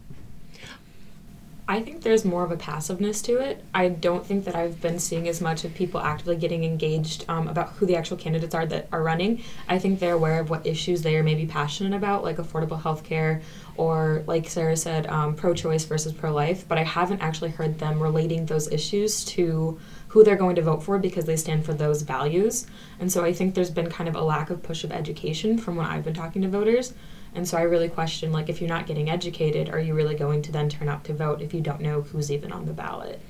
I 1.72 1.82
think 1.82 2.01
there's 2.01 2.25
more 2.25 2.44
of 2.44 2.51
a 2.51 2.58
passiveness 2.58 3.22
to 3.22 3.38
it. 3.38 3.63
I 3.74 3.88
don't 3.88 4.25
think 4.25 4.44
that 4.44 4.58
I've 4.58 4.82
been 4.82 5.00
seeing 5.00 5.30
as 5.30 5.40
much 5.40 5.63
of 5.63 5.74
people 5.74 6.01
actively 6.01 6.36
getting 6.36 6.66
engaged 6.66 7.24
um, 7.30 7.48
about 7.48 7.70
who 7.70 7.86
the 7.86 7.96
actual 7.96 8.18
candidates 8.18 8.54
are 8.54 8.66
that 8.66 8.90
are 8.92 9.01
running. 9.01 9.42
I 9.70 9.80
think 9.80 10.01
they're 10.01 10.16
aware 10.16 10.42
of 10.42 10.50
what 10.50 10.68
issues 10.68 11.01
they 11.01 11.16
are 11.16 11.24
maybe 11.24 11.46
passionate 11.46 11.96
about, 11.96 12.25
like 12.25 12.36
affordable 12.36 12.82
health 12.82 13.06
care 13.06 13.42
or, 13.78 14.22
like 14.28 14.50
Sarah 14.50 14.75
said, 14.75 15.08
um, 15.08 15.34
pro 15.34 15.54
choice 15.54 15.86
versus 15.86 16.12
pro 16.12 16.34
life. 16.34 16.68
But 16.68 16.78
I 16.78 16.84
haven't 16.84 17.22
actually 17.22 17.51
heard 17.51 17.80
them 17.80 18.04
relating 18.04 18.48
those 18.48 18.70
issues 18.70 19.24
to 19.25 19.80
who 20.10 20.25
they're 20.25 20.36
going 20.36 20.58
to 20.58 20.62
vote 20.62 20.84
for 20.84 21.00
because 21.00 21.24
they 21.24 21.38
stand 21.38 21.63
for 21.63 21.74
those 21.74 22.01
values. 22.01 22.68
And 23.00 23.10
so 23.10 23.24
I 23.24 23.32
think 23.32 23.56
there's 23.56 23.72
been 23.72 23.90
kind 23.90 24.10
of 24.10 24.16
a 24.18 24.22
lack 24.22 24.50
of 24.50 24.62
push 24.62 24.84
of 24.84 24.92
education 24.92 25.58
from 25.58 25.78
when 25.78 25.86
I've 25.86 26.04
been 26.04 26.13
talking 26.13 26.42
to 26.42 26.50
voters. 26.50 26.94
And 27.34 27.48
so 27.48 27.58
I 27.58 27.62
really 27.62 27.90
question 27.90 28.32
like 28.32 28.50
if 28.50 28.60
you're 28.60 28.70
not 28.70 28.88
getting 28.88 29.10
educated, 29.10 29.70
are 29.70 29.80
you 29.80 29.94
really 29.94 30.16
going 30.16 30.42
to 30.44 30.52
then 30.52 30.70
turn 30.70 30.90
out 30.90 31.04
to 31.06 31.14
vote 31.14 31.42
if 31.42 31.54
you 31.54 31.62
don't 31.62 31.82
know 31.82 32.02
who's 32.02 32.32
even 32.32 32.52
on 32.52 32.66
the 32.66 32.74
ballot? 32.74 33.22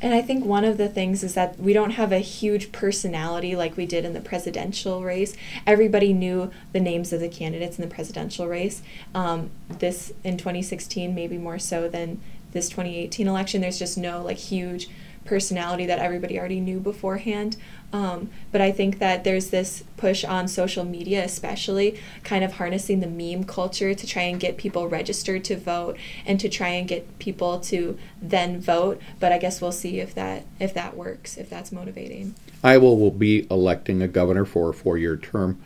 And 0.00 0.14
I 0.14 0.22
think 0.22 0.44
one 0.44 0.64
of 0.64 0.78
the 0.78 0.88
things 0.88 1.24
is 1.24 1.34
that 1.34 1.58
we 1.58 1.72
don't 1.72 1.90
have 1.92 2.12
a 2.12 2.18
huge 2.18 2.70
personality 2.70 3.56
like 3.56 3.76
we 3.76 3.84
did 3.84 4.04
in 4.04 4.12
the 4.12 4.20
presidential 4.20 5.02
race. 5.02 5.36
Everybody 5.66 6.12
knew 6.12 6.52
the 6.72 6.80
names 6.80 7.12
of 7.12 7.20
the 7.20 7.28
candidates 7.28 7.78
in 7.78 7.88
the 7.88 7.92
presidential 7.92 8.46
race. 8.46 8.82
Um, 9.14 9.50
this 9.68 10.12
in 10.22 10.36
2016, 10.36 11.14
maybe 11.14 11.36
more 11.36 11.58
so 11.58 11.88
than 11.88 12.20
this 12.52 12.68
2018 12.68 13.26
election. 13.26 13.60
There's 13.60 13.78
just 13.78 13.98
no 13.98 14.22
like 14.22 14.36
huge 14.36 14.88
personality 15.28 15.84
that 15.86 15.98
everybody 15.98 16.38
already 16.38 16.60
knew 16.60 16.80
beforehand. 16.80 17.56
Um, 17.92 18.30
but 18.50 18.60
I 18.60 18.72
think 18.72 18.98
that 18.98 19.24
there's 19.24 19.50
this 19.50 19.84
push 19.96 20.24
on 20.24 20.48
social 20.48 20.84
media, 20.84 21.24
especially 21.24 21.98
kind 22.24 22.44
of 22.44 22.54
harnessing 22.54 23.00
the 23.00 23.06
meme 23.06 23.44
culture 23.44 23.94
to 23.94 24.06
try 24.06 24.22
and 24.22 24.40
get 24.40 24.56
people 24.56 24.88
registered 24.88 25.44
to 25.44 25.56
vote 25.56 25.96
and 26.26 26.40
to 26.40 26.48
try 26.48 26.68
and 26.68 26.88
get 26.88 27.18
people 27.18 27.60
to 27.60 27.98
then 28.20 28.60
vote. 28.60 29.00
But 29.20 29.32
I 29.32 29.38
guess 29.38 29.60
we'll 29.60 29.72
see 29.72 30.00
if 30.00 30.14
that 30.14 30.44
if 30.58 30.72
that 30.74 30.96
works, 30.96 31.36
if 31.36 31.48
that's 31.48 31.70
motivating. 31.72 32.34
Iowa 32.64 32.94
will 32.94 33.10
be 33.10 33.46
electing 33.50 34.02
a 34.02 34.08
governor 34.08 34.44
for 34.44 34.70
a 34.70 34.74
four-year 34.74 35.16
term. 35.16 35.60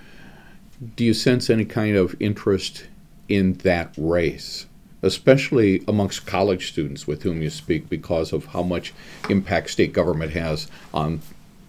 Do 0.97 1.05
you 1.05 1.15
sense 1.15 1.49
any 1.49 1.65
kind 1.65 1.97
of 1.97 2.15
interest 2.21 2.87
in 3.29 3.55
that 3.59 3.95
race? 3.97 4.67
Especially 5.03 5.85
amongst 5.89 6.27
college 6.27 6.71
students 6.73 7.07
with 7.07 7.23
whom 7.23 7.43
you 7.43 7.51
speak 7.51 7.89
because 7.89 8.33
of 8.33 8.47
how 8.47 8.63
much 8.63 8.95
impact 9.29 9.71
state 9.71 9.93
government 9.93 10.33
has 10.33 10.69
on 10.95 11.21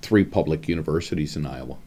three 0.01 0.23
public 0.23 0.67
universities 0.67 1.35
in 1.35 1.45
Iowa. 1.45 1.77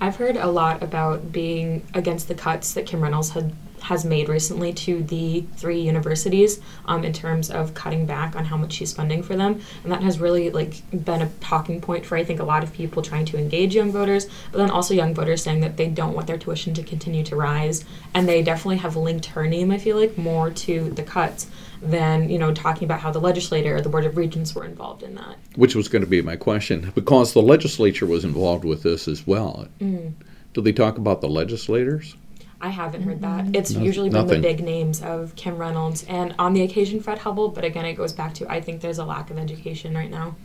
I've 0.00 0.16
heard 0.16 0.36
a 0.36 0.46
lot 0.46 0.82
about 0.82 1.30
being 1.30 1.86
against 1.92 2.28
the 2.28 2.34
cuts 2.34 2.72
that 2.74 2.86
Kim 2.86 3.02
Reynolds 3.02 3.30
had 3.30 3.52
has 3.82 4.04
made 4.04 4.28
recently 4.28 4.72
to 4.72 5.02
the 5.04 5.44
three 5.56 5.80
universities 5.80 6.60
um, 6.86 7.04
in 7.04 7.12
terms 7.12 7.50
of 7.50 7.74
cutting 7.74 8.06
back 8.06 8.36
on 8.36 8.44
how 8.44 8.56
much 8.56 8.72
she's 8.72 8.92
funding 8.92 9.22
for 9.22 9.36
them. 9.36 9.60
And 9.82 9.92
that 9.92 10.02
has 10.02 10.20
really 10.20 10.50
like 10.50 10.82
been 11.04 11.22
a 11.22 11.30
talking 11.40 11.80
point 11.80 12.04
for 12.04 12.16
i 12.16 12.24
think 12.24 12.40
a 12.40 12.44
lot 12.44 12.62
of 12.62 12.72
people 12.72 13.02
trying 13.02 13.24
to 13.24 13.38
engage 13.38 13.74
young 13.74 13.90
voters 13.90 14.26
but 14.52 14.58
then 14.58 14.70
also 14.70 14.94
young 14.94 15.14
voters 15.14 15.42
saying 15.42 15.60
that 15.60 15.76
they 15.76 15.88
don't 15.88 16.14
want 16.14 16.26
their 16.26 16.38
tuition 16.38 16.74
to 16.74 16.82
continue 16.82 17.24
to 17.24 17.36
rise. 17.36 17.84
And 18.14 18.28
they 18.28 18.42
definitely 18.42 18.78
have 18.78 18.96
linked 18.96 19.26
her 19.26 19.46
name 19.46 19.70
i 19.70 19.78
feel 19.78 19.96
like 19.96 20.16
more 20.18 20.50
to 20.50 20.90
the 20.90 21.02
cuts 21.02 21.46
than 21.82 22.28
you 22.28 22.38
know 22.38 22.52
talking 22.52 22.84
about 22.84 23.00
how 23.00 23.10
the 23.10 23.20
legislature 23.20 23.76
or 23.76 23.80
the 23.80 23.88
board 23.88 24.04
of 24.04 24.16
regents 24.16 24.54
were 24.54 24.64
involved 24.64 25.02
in 25.02 25.14
that. 25.14 25.36
Which 25.56 25.74
was 25.74 25.88
going 25.88 26.02
to 26.02 26.08
be 26.08 26.20
my 26.22 26.36
question 26.36 26.92
because 26.94 27.32
the 27.32 27.42
legislature 27.42 28.06
was 28.06 28.24
involved 28.24 28.64
with 28.64 28.82
this 28.82 29.08
as 29.08 29.26
well. 29.26 29.66
Mm. 29.80 30.12
do 30.52 30.60
they 30.60 30.72
talk 30.72 30.98
about 30.98 31.20
the 31.20 31.28
legislators 31.28 32.16
I 32.60 32.68
haven't 32.68 33.02
heard 33.02 33.22
that. 33.22 33.44
Mm-hmm. 33.46 33.54
It's 33.54 33.72
no, 33.72 33.82
usually 33.82 34.10
been 34.10 34.22
nothing. 34.26 34.42
the 34.42 34.48
big 34.48 34.62
names 34.62 35.02
of 35.02 35.34
Kim 35.34 35.56
Reynolds 35.56 36.04
and 36.04 36.34
on 36.38 36.52
the 36.52 36.62
occasion 36.62 37.00
Fred 37.00 37.18
Hubbell, 37.18 37.54
but 37.54 37.64
again, 37.64 37.86
it 37.86 37.94
goes 37.94 38.12
back 38.12 38.34
to 38.34 38.50
I 38.50 38.60
think 38.60 38.80
there's 38.80 38.98
a 38.98 39.04
lack 39.04 39.30
of 39.30 39.38
education 39.38 39.94
right 39.94 40.10
now. 40.10 40.36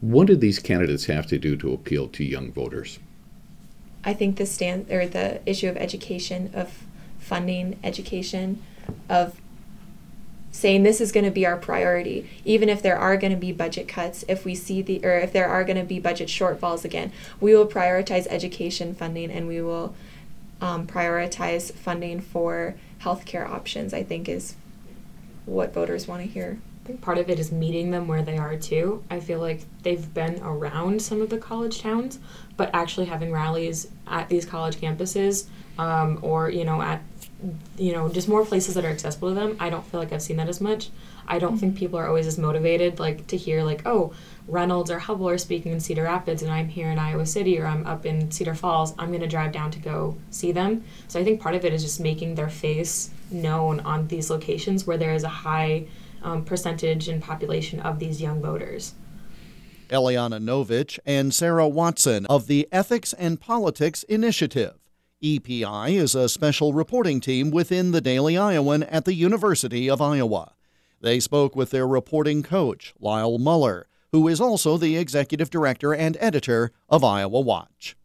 What 0.00 0.26
do 0.26 0.36
these 0.36 0.58
candidates 0.58 1.06
have 1.06 1.26
to 1.28 1.38
do 1.38 1.56
to 1.56 1.72
appeal 1.72 2.08
to 2.08 2.24
young 2.24 2.52
voters? 2.52 2.98
I 4.04 4.14
think 4.14 4.36
the 4.36 4.46
stand 4.46 4.90
or 4.90 5.06
the 5.06 5.40
issue 5.44 5.68
of 5.68 5.76
education, 5.76 6.50
of 6.54 6.84
funding 7.18 7.78
education, 7.82 8.62
of 9.08 9.40
saying 10.50 10.82
this 10.82 11.00
is 11.00 11.12
going 11.12 11.24
to 11.24 11.30
be 11.30 11.46
our 11.46 11.56
priority 11.56 12.28
even 12.44 12.68
if 12.68 12.82
there 12.82 12.98
are 12.98 13.16
going 13.16 13.32
to 13.32 13.38
be 13.38 13.52
budget 13.52 13.86
cuts 13.86 14.24
if 14.28 14.44
we 14.44 14.54
see 14.54 14.80
the 14.80 14.98
or 15.04 15.12
if 15.12 15.32
there 15.32 15.46
are 15.46 15.62
going 15.62 15.76
to 15.76 15.84
be 15.84 16.00
budget 16.00 16.26
shortfalls 16.26 16.84
again 16.84 17.12
we 17.38 17.54
will 17.54 17.66
prioritize 17.66 18.26
education 18.28 18.94
funding 18.94 19.30
and 19.30 19.46
we 19.46 19.60
will 19.60 19.94
um, 20.60 20.86
prioritize 20.86 21.72
funding 21.72 22.20
for 22.20 22.74
healthcare 23.00 23.48
options, 23.48 23.94
I 23.94 24.02
think 24.02 24.28
is 24.28 24.56
what 25.46 25.72
voters 25.72 26.06
want 26.06 26.22
to 26.22 26.28
hear. 26.28 26.58
I 26.84 26.86
think 26.86 27.00
part 27.00 27.18
of 27.18 27.28
it 27.28 27.38
is 27.38 27.52
meeting 27.52 27.90
them 27.90 28.08
where 28.08 28.22
they 28.22 28.38
are 28.38 28.56
too. 28.56 29.04
I 29.10 29.20
feel 29.20 29.40
like 29.40 29.62
they've 29.82 30.12
been 30.14 30.40
around 30.42 31.02
some 31.02 31.20
of 31.20 31.28
the 31.30 31.38
college 31.38 31.80
towns, 31.80 32.18
but 32.56 32.70
actually 32.72 33.06
having 33.06 33.30
rallies 33.30 33.88
at 34.06 34.28
these 34.28 34.44
college 34.44 34.76
campuses 34.76 35.46
um, 35.78 36.18
or, 36.22 36.50
you 36.50 36.64
know, 36.64 36.80
at 36.80 37.02
you 37.76 37.92
know, 37.92 38.08
just 38.08 38.28
more 38.28 38.44
places 38.44 38.74
that 38.74 38.84
are 38.84 38.90
accessible 38.90 39.28
to 39.28 39.34
them. 39.34 39.56
I 39.60 39.70
don't 39.70 39.86
feel 39.86 40.00
like 40.00 40.12
I've 40.12 40.22
seen 40.22 40.38
that 40.38 40.48
as 40.48 40.60
much. 40.60 40.90
I 41.26 41.38
don't 41.38 41.52
mm-hmm. 41.52 41.60
think 41.60 41.76
people 41.76 41.98
are 41.98 42.08
always 42.08 42.26
as 42.26 42.38
motivated, 42.38 42.98
like 42.98 43.26
to 43.28 43.36
hear 43.36 43.62
like, 43.62 43.82
oh, 43.86 44.12
Reynolds 44.48 44.90
or 44.90 44.98
Hubbell 44.98 45.32
are 45.32 45.38
speaking 45.38 45.72
in 45.72 45.78
Cedar 45.78 46.04
Rapids 46.04 46.42
and 46.42 46.50
I'm 46.50 46.68
here 46.68 46.90
in 46.90 46.98
Iowa 46.98 47.26
City 47.26 47.60
or 47.60 47.66
I'm 47.66 47.86
up 47.86 48.06
in 48.06 48.30
Cedar 48.30 48.54
Falls, 48.54 48.94
I'm 48.98 49.08
going 49.08 49.20
to 49.20 49.28
drive 49.28 49.52
down 49.52 49.70
to 49.72 49.78
go 49.78 50.16
see 50.30 50.52
them. 50.52 50.84
So 51.06 51.20
I 51.20 51.24
think 51.24 51.40
part 51.40 51.54
of 51.54 51.64
it 51.64 51.72
is 51.72 51.82
just 51.82 52.00
making 52.00 52.34
their 52.34 52.48
face 52.48 53.10
known 53.30 53.80
on 53.80 54.08
these 54.08 54.30
locations 54.30 54.86
where 54.86 54.96
there 54.96 55.12
is 55.12 55.22
a 55.22 55.28
high 55.28 55.86
um, 56.22 56.44
percentage 56.44 57.08
and 57.08 57.22
population 57.22 57.78
of 57.80 57.98
these 57.98 58.20
young 58.20 58.40
voters. 58.40 58.94
Elianna 59.90 60.42
Novitch 60.42 60.98
and 61.06 61.32
Sarah 61.32 61.68
Watson 61.68 62.26
of 62.26 62.46
the 62.46 62.68
Ethics 62.72 63.12
and 63.12 63.40
Politics 63.40 64.02
Initiative. 64.04 64.74
EPI 65.20 65.96
is 65.96 66.14
a 66.14 66.28
special 66.28 66.72
reporting 66.72 67.20
team 67.20 67.50
within 67.50 67.90
the 67.90 68.00
Daily 68.00 68.38
Iowan 68.38 68.84
at 68.84 69.04
the 69.04 69.14
University 69.14 69.90
of 69.90 70.00
Iowa. 70.00 70.52
They 71.00 71.18
spoke 71.18 71.56
with 71.56 71.70
their 71.70 71.88
reporting 71.88 72.44
coach, 72.44 72.94
Lyle 73.00 73.36
Muller, 73.36 73.88
who 74.12 74.28
is 74.28 74.40
also 74.40 74.76
the 74.76 74.96
executive 74.96 75.50
director 75.50 75.92
and 75.92 76.16
editor 76.20 76.70
of 76.88 77.02
Iowa 77.02 77.40
Watch. 77.40 77.96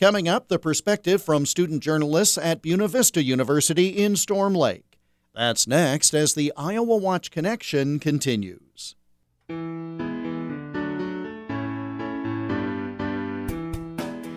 Coming 0.00 0.26
up, 0.26 0.48
the 0.48 0.58
perspective 0.58 1.22
from 1.22 1.44
student 1.44 1.82
journalists 1.82 2.38
at 2.38 2.62
Buena 2.62 2.88
Vista 2.88 3.22
University 3.22 3.88
in 3.88 4.16
Storm 4.16 4.54
Lake. 4.54 4.98
That's 5.34 5.66
next 5.66 6.14
as 6.14 6.32
the 6.32 6.50
Iowa 6.56 6.96
Watch 6.96 7.30
Connection 7.30 7.98
continues. 7.98 8.96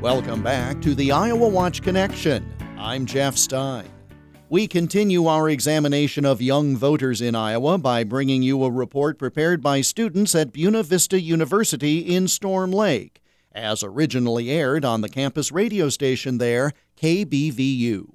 Welcome 0.00 0.42
back 0.42 0.80
to 0.80 0.94
the 0.94 1.12
Iowa 1.12 1.46
Watch 1.46 1.82
Connection. 1.82 2.50
I'm 2.78 3.04
Jeff 3.04 3.36
Stein. 3.36 3.84
We 4.48 4.66
continue 4.66 5.26
our 5.26 5.50
examination 5.50 6.24
of 6.24 6.40
young 6.40 6.74
voters 6.74 7.20
in 7.20 7.34
Iowa 7.34 7.76
by 7.76 8.04
bringing 8.04 8.42
you 8.42 8.64
a 8.64 8.70
report 8.70 9.18
prepared 9.18 9.60
by 9.60 9.82
students 9.82 10.34
at 10.34 10.54
Buena 10.54 10.84
Vista 10.84 11.20
University 11.20 11.98
in 11.98 12.28
Storm 12.28 12.72
Lake, 12.72 13.20
as 13.52 13.82
originally 13.82 14.48
aired 14.50 14.86
on 14.86 15.02
the 15.02 15.08
campus 15.10 15.52
radio 15.52 15.90
station 15.90 16.38
there, 16.38 16.72
KBVU. 16.96 18.06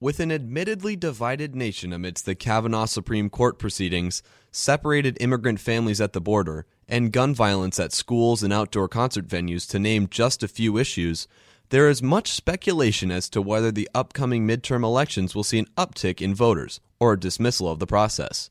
With 0.00 0.20
an 0.20 0.30
admittedly 0.30 0.94
divided 0.94 1.56
nation 1.56 1.94
amidst 1.94 2.26
the 2.26 2.34
Kavanaugh 2.34 2.84
Supreme 2.84 3.30
Court 3.30 3.58
proceedings, 3.58 4.22
separated 4.54 5.16
immigrant 5.20 5.58
families 5.58 6.00
at 6.00 6.12
the 6.12 6.20
border, 6.20 6.64
and 6.88 7.12
gun 7.12 7.34
violence 7.34 7.80
at 7.80 7.92
schools 7.92 8.42
and 8.42 8.52
outdoor 8.52 8.88
concert 8.88 9.26
venues, 9.26 9.68
to 9.68 9.78
name 9.78 10.06
just 10.08 10.42
a 10.42 10.48
few 10.48 10.78
issues, 10.78 11.26
there 11.70 11.88
is 11.88 12.02
much 12.02 12.30
speculation 12.30 13.10
as 13.10 13.28
to 13.28 13.42
whether 13.42 13.72
the 13.72 13.88
upcoming 13.94 14.46
midterm 14.46 14.84
elections 14.84 15.34
will 15.34 15.42
see 15.42 15.58
an 15.58 15.66
uptick 15.76 16.20
in 16.20 16.34
voters 16.34 16.80
or 17.00 17.14
a 17.14 17.20
dismissal 17.20 17.68
of 17.68 17.80
the 17.80 17.86
process. 17.86 18.48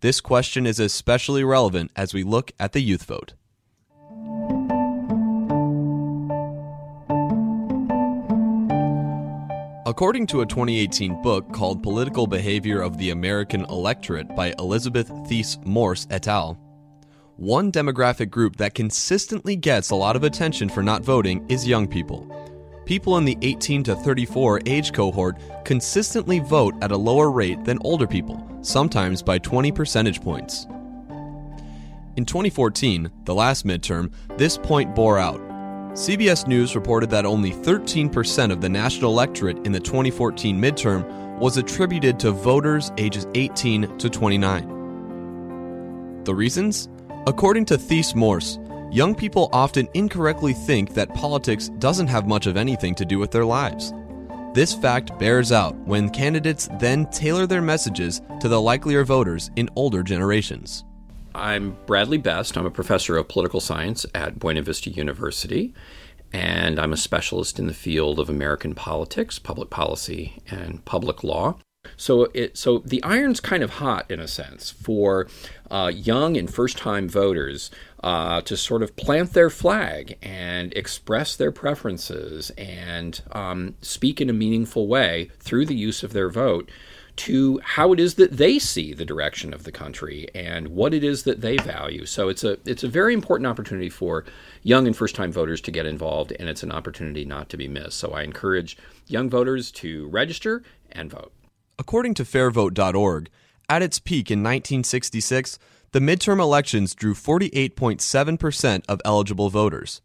This 0.00 0.20
question 0.20 0.66
is 0.66 0.78
especially 0.78 1.42
relevant 1.42 1.90
as 1.96 2.12
we 2.12 2.22
look 2.22 2.52
at 2.60 2.72
the 2.72 2.82
youth 2.82 3.04
vote. 3.04 3.32
According 9.96 10.26
to 10.26 10.42
a 10.42 10.46
2018 10.46 11.22
book 11.22 11.50
called 11.54 11.82
Political 11.82 12.26
Behavior 12.26 12.82
of 12.82 12.98
the 12.98 13.12
American 13.12 13.62
Electorate 13.62 14.36
by 14.36 14.52
Elizabeth 14.58 15.08
Theiss-Morse 15.26 16.06
et 16.10 16.28
al., 16.28 16.60
one 17.36 17.72
demographic 17.72 18.28
group 18.28 18.56
that 18.56 18.74
consistently 18.74 19.56
gets 19.56 19.88
a 19.88 19.94
lot 19.94 20.14
of 20.14 20.22
attention 20.22 20.68
for 20.68 20.82
not 20.82 21.02
voting 21.02 21.46
is 21.48 21.66
young 21.66 21.88
people. 21.88 22.30
People 22.84 23.16
in 23.16 23.24
the 23.24 23.38
18 23.40 23.84
to 23.84 23.96
34 23.96 24.60
age 24.66 24.92
cohort 24.92 25.38
consistently 25.64 26.40
vote 26.40 26.74
at 26.82 26.92
a 26.92 26.96
lower 26.96 27.30
rate 27.30 27.64
than 27.64 27.78
older 27.80 28.06
people, 28.06 28.46
sometimes 28.60 29.22
by 29.22 29.38
20 29.38 29.72
percentage 29.72 30.20
points. 30.20 30.66
In 32.18 32.26
2014, 32.26 33.10
the 33.24 33.34
last 33.34 33.64
midterm, 33.66 34.12
this 34.36 34.58
point 34.58 34.94
bore 34.94 35.18
out. 35.18 35.45
CBS 35.96 36.46
News 36.46 36.74
reported 36.74 37.08
that 37.08 37.24
only 37.24 37.52
13% 37.52 38.52
of 38.52 38.60
the 38.60 38.68
national 38.68 39.12
electorate 39.12 39.64
in 39.64 39.72
the 39.72 39.80
2014 39.80 40.60
midterm 40.60 41.08
was 41.38 41.56
attributed 41.56 42.20
to 42.20 42.32
voters 42.32 42.92
ages 42.98 43.26
18 43.34 43.96
to 43.96 44.10
29. 44.10 46.22
The 46.24 46.34
reasons? 46.34 46.90
According 47.26 47.64
to 47.66 47.78
Theiss-Morse, 47.78 48.58
young 48.90 49.14
people 49.14 49.48
often 49.54 49.88
incorrectly 49.94 50.52
think 50.52 50.92
that 50.92 51.14
politics 51.14 51.70
doesn't 51.78 52.08
have 52.08 52.28
much 52.28 52.46
of 52.46 52.58
anything 52.58 52.94
to 52.94 53.06
do 53.06 53.18
with 53.18 53.30
their 53.30 53.46
lives. 53.46 53.94
This 54.52 54.74
fact 54.74 55.18
bears 55.18 55.50
out 55.50 55.74
when 55.86 56.10
candidates 56.10 56.68
then 56.78 57.06
tailor 57.06 57.46
their 57.46 57.62
messages 57.62 58.20
to 58.40 58.48
the 58.48 58.60
likelier 58.60 59.06
voters 59.06 59.50
in 59.56 59.70
older 59.76 60.02
generations. 60.02 60.84
I'm 61.36 61.76
Bradley 61.84 62.16
Best. 62.16 62.56
I'm 62.56 62.64
a 62.64 62.70
professor 62.70 63.16
of 63.18 63.28
political 63.28 63.60
science 63.60 64.06
at 64.14 64.38
Buena 64.38 64.62
Vista 64.62 64.88
University, 64.88 65.74
and 66.32 66.80
I'm 66.80 66.94
a 66.94 66.96
specialist 66.96 67.58
in 67.58 67.66
the 67.66 67.74
field 67.74 68.18
of 68.18 68.30
American 68.30 68.74
politics, 68.74 69.38
public 69.38 69.68
policy, 69.68 70.40
and 70.50 70.82
public 70.86 71.22
law. 71.22 71.58
So 71.98 72.28
it 72.32 72.56
so 72.56 72.78
the 72.78 73.02
iron's 73.04 73.40
kind 73.40 73.62
of 73.62 73.74
hot 73.74 74.10
in 74.10 74.18
a 74.18 74.26
sense 74.26 74.70
for 74.70 75.28
uh, 75.70 75.92
young 75.94 76.36
and 76.36 76.52
first-time 76.52 77.08
voters 77.08 77.70
uh, 78.02 78.40
to 78.40 78.56
sort 78.56 78.82
of 78.82 78.96
plant 78.96 79.34
their 79.34 79.50
flag 79.50 80.16
and 80.22 80.72
express 80.74 81.36
their 81.36 81.52
preferences 81.52 82.50
and 82.56 83.20
um, 83.32 83.74
speak 83.82 84.20
in 84.20 84.30
a 84.30 84.32
meaningful 84.32 84.88
way 84.88 85.30
through 85.38 85.66
the 85.66 85.76
use 85.76 86.02
of 86.02 86.12
their 86.12 86.30
vote 86.30 86.70
to 87.16 87.60
how 87.62 87.92
it 87.92 88.00
is 88.00 88.14
that 88.14 88.36
they 88.36 88.58
see 88.58 88.92
the 88.92 89.04
direction 89.04 89.54
of 89.54 89.64
the 89.64 89.72
country 89.72 90.28
and 90.34 90.68
what 90.68 90.92
it 90.92 91.02
is 91.02 91.22
that 91.24 91.40
they 91.40 91.56
value. 91.56 92.04
So 92.06 92.28
it's 92.28 92.44
a 92.44 92.58
it's 92.64 92.84
a 92.84 92.88
very 92.88 93.14
important 93.14 93.46
opportunity 93.46 93.88
for 93.88 94.24
young 94.62 94.86
and 94.86 94.96
first-time 94.96 95.32
voters 95.32 95.60
to 95.62 95.70
get 95.70 95.86
involved 95.86 96.32
and 96.38 96.48
it's 96.48 96.62
an 96.62 96.72
opportunity 96.72 97.24
not 97.24 97.48
to 97.50 97.56
be 97.56 97.68
missed. 97.68 97.98
So 97.98 98.12
I 98.12 98.22
encourage 98.22 98.76
young 99.06 99.30
voters 99.30 99.70
to 99.72 100.08
register 100.08 100.62
and 100.92 101.10
vote. 101.10 101.32
According 101.78 102.14
to 102.14 102.24
fairvote.org, 102.24 103.28
at 103.68 103.82
its 103.82 103.98
peak 103.98 104.30
in 104.30 104.40
1966, 104.40 105.58
the 105.92 106.00
midterm 106.00 106.40
elections 106.40 106.94
drew 106.94 107.14
48.7% 107.14 108.84
of 108.88 109.00
eligible 109.04 109.50
voters. 109.50 110.02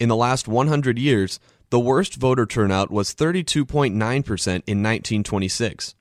In 0.00 0.08
the 0.08 0.16
last 0.16 0.48
100 0.48 0.98
years, 0.98 1.40
the 1.70 1.78
worst 1.78 2.14
voter 2.14 2.46
turnout 2.46 2.90
was 2.90 3.14
32.9% 3.14 3.92
in 3.92 4.02
1926. 4.12 5.94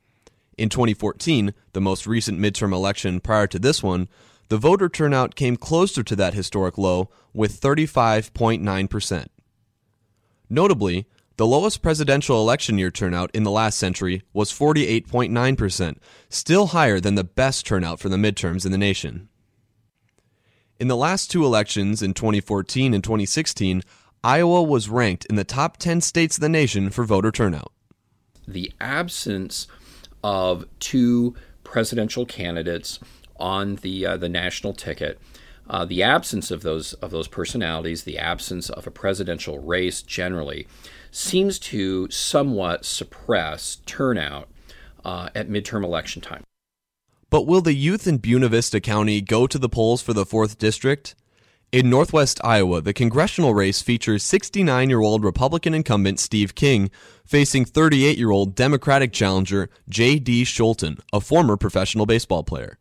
In 0.57 0.69
2014, 0.69 1.53
the 1.73 1.81
most 1.81 2.07
recent 2.07 2.39
midterm 2.39 2.73
election 2.73 3.19
prior 3.19 3.47
to 3.47 3.59
this 3.59 3.83
one, 3.83 4.09
the 4.49 4.57
voter 4.57 4.89
turnout 4.89 5.35
came 5.35 5.55
closer 5.55 6.03
to 6.03 6.15
that 6.15 6.33
historic 6.33 6.77
low 6.77 7.09
with 7.33 7.61
35.9%. 7.61 9.27
Notably, 10.49 11.05
the 11.35 11.45
lowest 11.45 11.83
presidential 11.83 12.41
election 12.41 12.79
year 12.79 12.89
turnout 12.89 13.29
in 13.33 13.43
the 13.43 13.51
last 13.51 13.77
century 13.77 14.23
was 14.33 14.51
48.9%, 14.51 15.97
still 16.29 16.67
higher 16.67 16.99
than 16.99 17.13
the 17.13 17.23
best 17.23 17.65
turnout 17.65 17.99
for 17.99 18.09
the 18.09 18.17
midterms 18.17 18.65
in 18.65 18.71
the 18.71 18.77
nation. 18.77 19.29
In 20.79 20.87
the 20.87 20.97
last 20.97 21.29
two 21.29 21.45
elections 21.45 22.01
in 22.01 22.15
2014 22.15 22.93
and 22.93 23.03
2016, 23.03 23.83
Iowa 24.23 24.63
was 24.63 24.89
ranked 24.89 25.25
in 25.25 25.35
the 25.35 25.43
top 25.43 25.77
10 25.77 26.01
states 26.01 26.37
of 26.37 26.41
the 26.41 26.49
nation 26.49 26.89
for 26.89 27.03
voter 27.03 27.31
turnout. 27.31 27.71
The 28.47 28.71
absence 28.79 29.67
of 30.27 30.65
two 30.79 31.33
presidential 31.63 32.25
candidates 32.25 32.99
on 33.37 33.75
the 33.77 34.05
uh, 34.05 34.17
the 34.17 34.27
national 34.27 34.73
ticket. 34.73 35.17
Uh, 35.69 35.85
the 35.85 36.03
absence 36.03 36.51
of 36.51 36.63
those 36.63 36.93
of 36.95 37.11
those 37.11 37.29
personalities, 37.29 38.03
the 38.03 38.17
absence 38.17 38.69
of 38.69 38.85
a 38.85 38.91
presidential 38.91 39.59
race 39.59 40.01
generally, 40.01 40.67
seems 41.11 41.57
to 41.57 42.09
somewhat 42.09 42.83
suppress 42.83 43.77
turnout 43.85 44.49
uh, 45.05 45.29
at 45.33 45.47
midterm 45.47 45.85
election 45.85 46.21
time. 46.21 46.43
But 47.29 47.47
will 47.47 47.61
the 47.61 47.73
youth 47.73 48.05
in 48.05 48.17
Buena 48.17 48.49
Vista 48.49 48.81
County 48.81 49.21
go 49.21 49.47
to 49.47 49.57
the 49.57 49.69
polls 49.69 50.01
for 50.01 50.13
the 50.13 50.25
4th 50.25 50.57
District? 50.57 51.15
In 51.73 51.89
northwest 51.89 52.39
Iowa, 52.45 52.79
the 52.79 52.93
congressional 52.93 53.53
race 53.53 53.81
features 53.81 54.23
69 54.23 54.87
year 54.87 55.01
old 55.01 55.25
Republican 55.25 55.73
incumbent 55.73 56.17
Steve 56.17 56.55
King 56.55 56.89
facing 57.25 57.65
38 57.65 58.17
year 58.17 58.31
old 58.31 58.55
Democratic 58.55 59.11
challenger 59.11 59.69
J.D. 59.89 60.45
Scholten, 60.45 61.01
a 61.11 61.19
former 61.19 61.57
professional 61.57 62.05
baseball 62.05 62.43
player. 62.43 62.77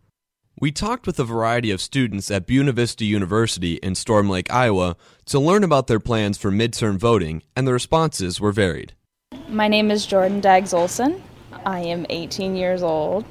We 0.60 0.70
talked 0.70 1.04
with 1.04 1.18
a 1.18 1.24
variety 1.24 1.72
of 1.72 1.80
students 1.80 2.30
at 2.30 2.46
Buena 2.46 2.70
Vista 2.70 3.04
University 3.04 3.74
in 3.74 3.96
Storm 3.96 4.30
Lake, 4.30 4.52
Iowa, 4.52 4.96
to 5.24 5.40
learn 5.40 5.64
about 5.64 5.88
their 5.88 5.98
plans 5.98 6.38
for 6.38 6.52
midterm 6.52 6.96
voting, 6.96 7.42
and 7.56 7.66
the 7.66 7.72
responses 7.72 8.40
were 8.40 8.52
varied. 8.52 8.92
My 9.48 9.66
name 9.66 9.90
is 9.90 10.06
Jordan 10.06 10.40
Daggs 10.40 10.72
Olson. 10.72 11.24
I 11.64 11.80
am 11.80 12.06
18 12.08 12.54
years 12.54 12.84
old. 12.84 13.24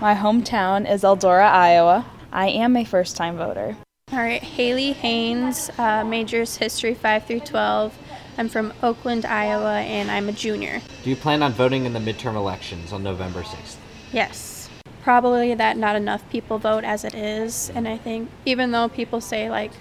My 0.00 0.14
hometown 0.14 0.90
is 0.90 1.02
Eldora, 1.02 1.52
Iowa. 1.52 2.06
I 2.32 2.48
am 2.48 2.78
a 2.78 2.84
first 2.86 3.14
time 3.14 3.36
voter. 3.36 3.76
All 4.12 4.18
right, 4.18 4.42
Haley 4.42 4.92
Haynes, 4.92 5.70
uh, 5.78 6.04
majors 6.04 6.56
history 6.58 6.92
5 6.92 7.24
through 7.24 7.40
12. 7.40 7.96
I'm 8.36 8.50
from 8.50 8.74
Oakland, 8.82 9.24
Iowa, 9.24 9.76
and 9.76 10.10
I'm 10.10 10.28
a 10.28 10.32
junior. 10.32 10.82
Do 11.02 11.08
you 11.08 11.16
plan 11.16 11.42
on 11.42 11.54
voting 11.54 11.86
in 11.86 11.94
the 11.94 11.98
midterm 11.98 12.34
elections 12.34 12.92
on 12.92 13.02
November 13.02 13.42
6th? 13.42 13.76
Yes. 14.12 14.68
Probably 15.02 15.54
that 15.54 15.78
not 15.78 15.96
enough 15.96 16.28
people 16.28 16.58
vote 16.58 16.84
as 16.84 17.04
it 17.04 17.14
is, 17.14 17.70
and 17.74 17.88
I 17.88 17.96
think 17.96 18.28
even 18.44 18.70
though 18.70 18.90
people 18.90 19.22
say 19.22 19.48
like 19.48 19.72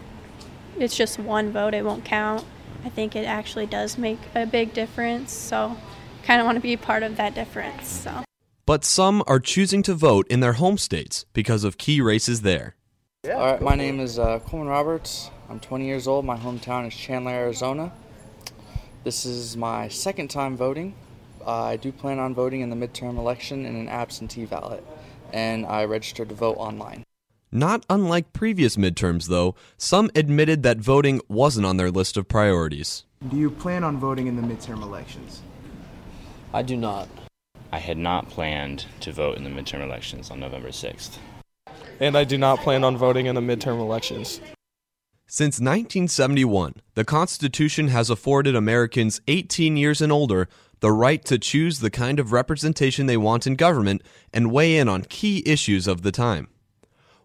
it's 0.80 0.96
just 0.96 1.20
one 1.20 1.52
vote, 1.52 1.74
it 1.74 1.84
won't 1.84 2.06
count, 2.06 2.46
I 2.86 2.90
think 2.90 3.18
it 3.18 3.26
actually 3.26 3.66
does 3.66 3.98
make 3.98 4.20
a 4.34 4.46
big 4.46 4.74
difference. 4.74 5.34
So, 5.34 5.76
kind 6.24 6.40
of 6.40 6.46
want 6.46 6.56
to 6.56 6.62
be 6.62 6.78
part 6.78 7.04
of 7.04 7.18
that 7.18 7.36
difference. 7.36 7.86
So. 7.90 8.24
But 8.66 8.86
some 8.86 9.24
are 9.28 9.42
choosing 9.42 9.84
to 9.84 9.94
vote 9.94 10.26
in 10.30 10.40
their 10.40 10.54
home 10.54 10.78
states 10.78 11.26
because 11.34 11.66
of 11.66 11.78
key 11.78 12.00
races 12.00 12.44
there. 12.44 12.78
All 13.30 13.38
right, 13.38 13.62
my 13.62 13.76
name 13.76 14.00
is 14.00 14.18
uh, 14.18 14.40
Coleman 14.40 14.68
Roberts. 14.68 15.30
I'm 15.48 15.60
20 15.60 15.86
years 15.86 16.08
old. 16.08 16.26
My 16.26 16.38
hometown 16.38 16.88
is 16.88 16.96
Chandler, 16.96 17.30
Arizona. 17.32 17.92
This 19.04 19.28
is 19.28 19.56
my 19.56 19.90
second 19.90 20.30
time 20.30 20.58
voting. 20.58 20.96
Uh, 21.46 21.66
I 21.66 21.76
do 21.76 21.92
plan 21.92 22.18
on 22.18 22.34
voting 22.34 22.62
in 22.62 22.72
the 22.72 22.76
midterm 22.76 23.20
election 23.20 23.64
in 23.68 23.76
an 23.76 23.88
absentee 23.88 24.46
ballot, 24.46 24.84
and 25.32 25.68
I 25.68 25.86
registered 25.86 26.30
to 26.30 26.36
vote 26.36 26.58
online. 26.58 27.04
Not 27.52 27.86
unlike 27.92 28.34
previous 28.34 28.76
midterms, 28.76 29.28
though, 29.28 29.54
some 29.78 30.10
admitted 30.16 30.64
that 30.64 30.80
voting 30.80 31.22
wasn't 31.28 31.68
on 31.68 31.78
their 31.78 31.92
list 31.92 32.18
of 32.18 32.28
priorities. 32.28 33.06
Do 33.30 33.38
you 33.38 33.52
plan 33.52 33.84
on 33.84 34.00
voting 34.00 34.26
in 34.26 34.36
the 34.36 34.42
midterm 34.42 34.82
elections? 34.82 35.44
I 36.56 36.64
do 36.64 36.76
not. 36.76 37.08
I 37.72 37.78
had 37.78 38.00
not 38.00 38.32
planned 38.32 38.88
to 39.02 39.12
vote 39.12 39.38
in 39.38 39.44
the 39.44 39.52
midterm 39.52 39.84
elections 39.84 40.32
on 40.32 40.40
November 40.40 40.70
6th. 40.70 41.20
And 42.00 42.18
I 42.18 42.24
do 42.24 42.38
not 42.38 42.60
plan 42.60 42.84
on 42.84 42.98
voting 42.98 43.26
in 43.26 43.36
the 43.36 43.42
midterm 43.42 43.80
elections. 43.80 44.42
Since 45.28 45.62
1971, 45.62 46.76
the 46.96 47.06
Constitution 47.06 47.88
has 47.88 48.10
afforded 48.10 48.54
Americans 48.54 49.22
18 49.28 49.78
years 49.78 50.02
and 50.02 50.12
older 50.12 50.50
the 50.82 50.92
right 50.92 51.24
to 51.26 51.40
choose 51.40 51.80
the 51.80 51.90
kind 51.90 52.20
of 52.20 52.34
representation 52.34 53.06
they 53.06 53.16
want 53.16 53.48
in 53.48 53.56
government 53.56 54.02
and 54.34 54.52
weigh 54.52 54.78
in 54.78 54.90
on 54.90 55.04
key 55.04 55.42
issues 55.46 55.88
of 55.88 56.02
the 56.02 56.12
time. 56.12 56.50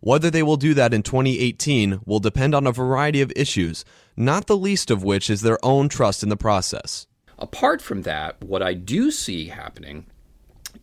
Whether 0.01 0.31
they 0.31 0.45
will 0.45 0.57
do 0.57 0.73
that 0.75 0.95
in 0.95 1.03
2018 1.03 2.03
will 2.07 2.21
depend 2.21 2.55
on 2.55 2.67
a 2.67 2.73
variety 2.73 3.23
of 3.23 3.33
issues, 3.35 3.85
not 4.17 4.47
the 4.47 4.57
least 4.57 4.91
of 4.91 5.03
which 5.03 5.29
is 5.29 5.41
their 5.41 5.59
own 5.65 5.89
trust 5.89 6.23
in 6.23 6.29
the 6.29 6.37
process. 6.37 7.09
Apart 7.39 7.83
from 7.83 8.03
that, 8.03 8.41
what 8.41 8.63
I 8.63 8.75
do 8.75 9.11
see 9.11 9.49
happening 9.49 10.07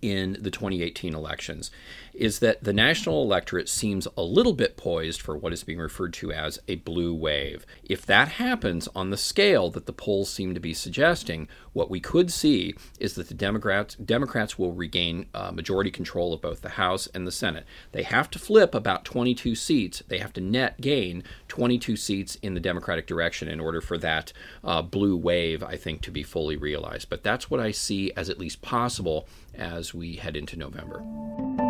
in 0.01 0.37
the 0.41 0.51
2018 0.51 1.13
elections 1.13 1.71
is 2.13 2.39
that 2.39 2.63
the 2.63 2.73
national 2.73 3.21
electorate 3.21 3.69
seems 3.69 4.07
a 4.17 4.23
little 4.23 4.53
bit 4.53 4.77
poised 4.77 5.21
for 5.21 5.37
what 5.37 5.53
is 5.53 5.63
being 5.63 5.79
referred 5.79 6.13
to 6.13 6.31
as 6.31 6.59
a 6.67 6.75
blue 6.75 7.13
wave. 7.13 7.65
If 7.83 8.05
that 8.05 8.27
happens 8.27 8.87
on 8.95 9.09
the 9.09 9.17
scale 9.17 9.69
that 9.71 9.85
the 9.85 9.93
polls 9.93 10.29
seem 10.29 10.53
to 10.53 10.59
be 10.59 10.73
suggesting, 10.73 11.47
what 11.73 11.89
we 11.89 11.99
could 11.99 12.31
see 12.31 12.75
is 12.99 13.15
that 13.15 13.27
the 13.27 13.33
Democrats 13.33 13.95
Democrats 13.95 14.57
will 14.57 14.73
regain 14.73 15.27
uh, 15.33 15.51
majority 15.51 15.91
control 15.91 16.33
of 16.33 16.41
both 16.41 16.61
the 16.61 16.69
House 16.69 17.07
and 17.13 17.25
the 17.25 17.31
Senate. 17.31 17.65
They 17.91 18.03
have 18.03 18.29
to 18.31 18.39
flip 18.39 18.75
about 18.75 19.05
22 19.05 19.55
seats. 19.55 20.03
They 20.07 20.19
have 20.19 20.33
to 20.33 20.41
net 20.41 20.81
gain 20.81 21.23
22 21.47 21.95
seats 21.95 22.35
in 22.35 22.53
the 22.53 22.59
Democratic 22.59 23.07
direction 23.07 23.47
in 23.47 23.59
order 23.59 23.81
for 23.81 23.97
that 23.99 24.33
uh, 24.63 24.81
blue 24.81 25.15
wave, 25.15 25.63
I 25.63 25.77
think, 25.77 26.01
to 26.01 26.11
be 26.11 26.23
fully 26.23 26.57
realized. 26.57 27.09
But 27.09 27.23
that's 27.23 27.49
what 27.49 27.59
I 27.59 27.71
see 27.71 28.11
as 28.15 28.29
at 28.29 28.39
least 28.39 28.61
possible 28.61 29.27
as 29.53 29.93
we 29.93 30.15
head 30.15 30.35
into 30.35 30.57
November. 30.57 31.62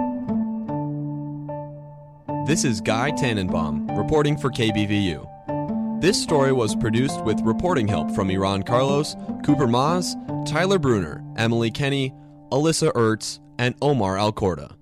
This 2.46 2.66
is 2.66 2.82
Guy 2.82 3.12
Tannenbaum 3.12 3.88
reporting 3.98 4.36
for 4.36 4.50
KBVU. 4.50 6.02
This 6.02 6.22
story 6.22 6.52
was 6.52 6.76
produced 6.76 7.24
with 7.24 7.40
reporting 7.40 7.88
help 7.88 8.12
from 8.12 8.30
Iran 8.30 8.64
Carlos, 8.64 9.16
Cooper 9.46 9.66
Maz, 9.66 10.14
Tyler 10.46 10.78
Bruner, 10.78 11.24
Emily 11.38 11.72
Kenny, 11.72 12.14
Alyssa 12.52 12.92
Ertz, 12.96 13.40
and 13.60 13.76
Omar 13.82 14.18
Alcorda. 14.18 14.76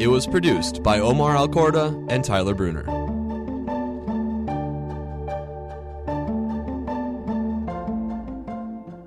It 0.00 0.06
was 0.06 0.28
produced 0.28 0.84
by 0.84 1.00
Omar 1.00 1.34
Alcorda 1.34 2.06
and 2.08 2.24
Tyler 2.24 2.54
Bruner. 2.54 2.84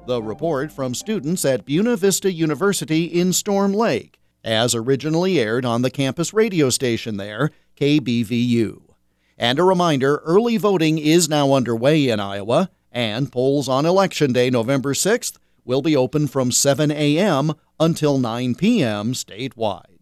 The 0.06 0.22
report 0.22 0.70
from 0.70 0.94
students 0.94 1.46
at 1.46 1.64
Buena 1.64 1.96
Vista 1.96 2.30
University 2.30 3.06
in 3.06 3.32
Storm 3.32 3.72
Lake, 3.74 4.20
as 4.44 4.76
originally 4.76 5.40
aired 5.40 5.64
on 5.64 5.82
the 5.82 5.90
campus 5.90 6.34
radio 6.34 6.70
station 6.70 7.16
there, 7.16 7.52
KBVU. 7.76 8.82
And 9.38 9.60
a 9.60 9.64
reminder 9.64 10.18
early 10.18 10.58
voting 10.58 10.98
is 10.98 11.28
now 11.28 11.54
underway 11.54 12.08
in 12.08 12.20
Iowa, 12.20 12.70
and 12.92 13.32
polls 13.32 13.68
on 13.68 13.86
Election 13.86 14.32
Day, 14.32 14.50
November 14.50 14.94
6th, 14.94 15.38
will 15.66 15.82
be 15.82 15.96
open 15.96 16.28
from 16.28 16.52
7 16.52 16.92
a.m. 16.92 17.54
until 17.80 18.18
9 18.18 18.56
p.m. 18.56 19.14
statewide. 19.14 19.96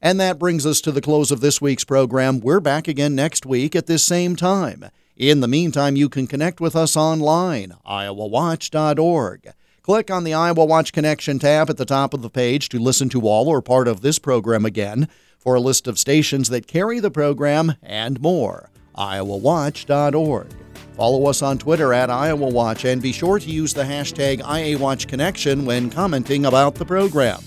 And 0.00 0.20
that 0.20 0.38
brings 0.38 0.66
us 0.66 0.80
to 0.82 0.92
the 0.92 1.00
close 1.00 1.30
of 1.30 1.40
this 1.40 1.60
week's 1.60 1.84
program. 1.84 2.40
We're 2.40 2.60
back 2.60 2.88
again 2.88 3.14
next 3.14 3.44
week 3.44 3.74
at 3.74 3.86
this 3.86 4.02
same 4.02 4.36
time. 4.36 4.86
In 5.16 5.40
the 5.40 5.48
meantime, 5.48 5.96
you 5.96 6.08
can 6.08 6.26
connect 6.26 6.60
with 6.60 6.74
us 6.74 6.96
online, 6.96 7.74
iowawatch.org. 7.86 9.52
Click 9.82 10.10
on 10.10 10.24
the 10.24 10.34
Iowa 10.34 10.64
Watch 10.64 10.92
Connection 10.92 11.38
tab 11.38 11.68
at 11.68 11.76
the 11.76 11.84
top 11.84 12.14
of 12.14 12.22
the 12.22 12.30
page 12.30 12.68
to 12.70 12.78
listen 12.78 13.08
to 13.10 13.22
all 13.22 13.48
or 13.48 13.60
part 13.60 13.86
of 13.86 14.00
this 14.00 14.18
program 14.18 14.64
again 14.64 15.08
for 15.44 15.54
a 15.54 15.60
list 15.60 15.86
of 15.86 15.98
stations 15.98 16.48
that 16.48 16.66
carry 16.66 16.98
the 16.98 17.10
program 17.10 17.74
and 17.82 18.20
more. 18.20 18.70
iowawatch.org. 18.96 20.48
Follow 20.96 21.26
us 21.26 21.42
on 21.42 21.58
Twitter 21.58 21.92
at 21.92 22.08
iowawatch 22.08 22.90
and 22.90 23.02
be 23.02 23.12
sure 23.12 23.38
to 23.38 23.50
use 23.50 23.74
the 23.74 23.82
hashtag 23.82 24.40
IAWatchConnection 24.40 25.64
when 25.64 25.90
commenting 25.90 26.46
about 26.46 26.76
the 26.76 26.84
program. 26.84 27.42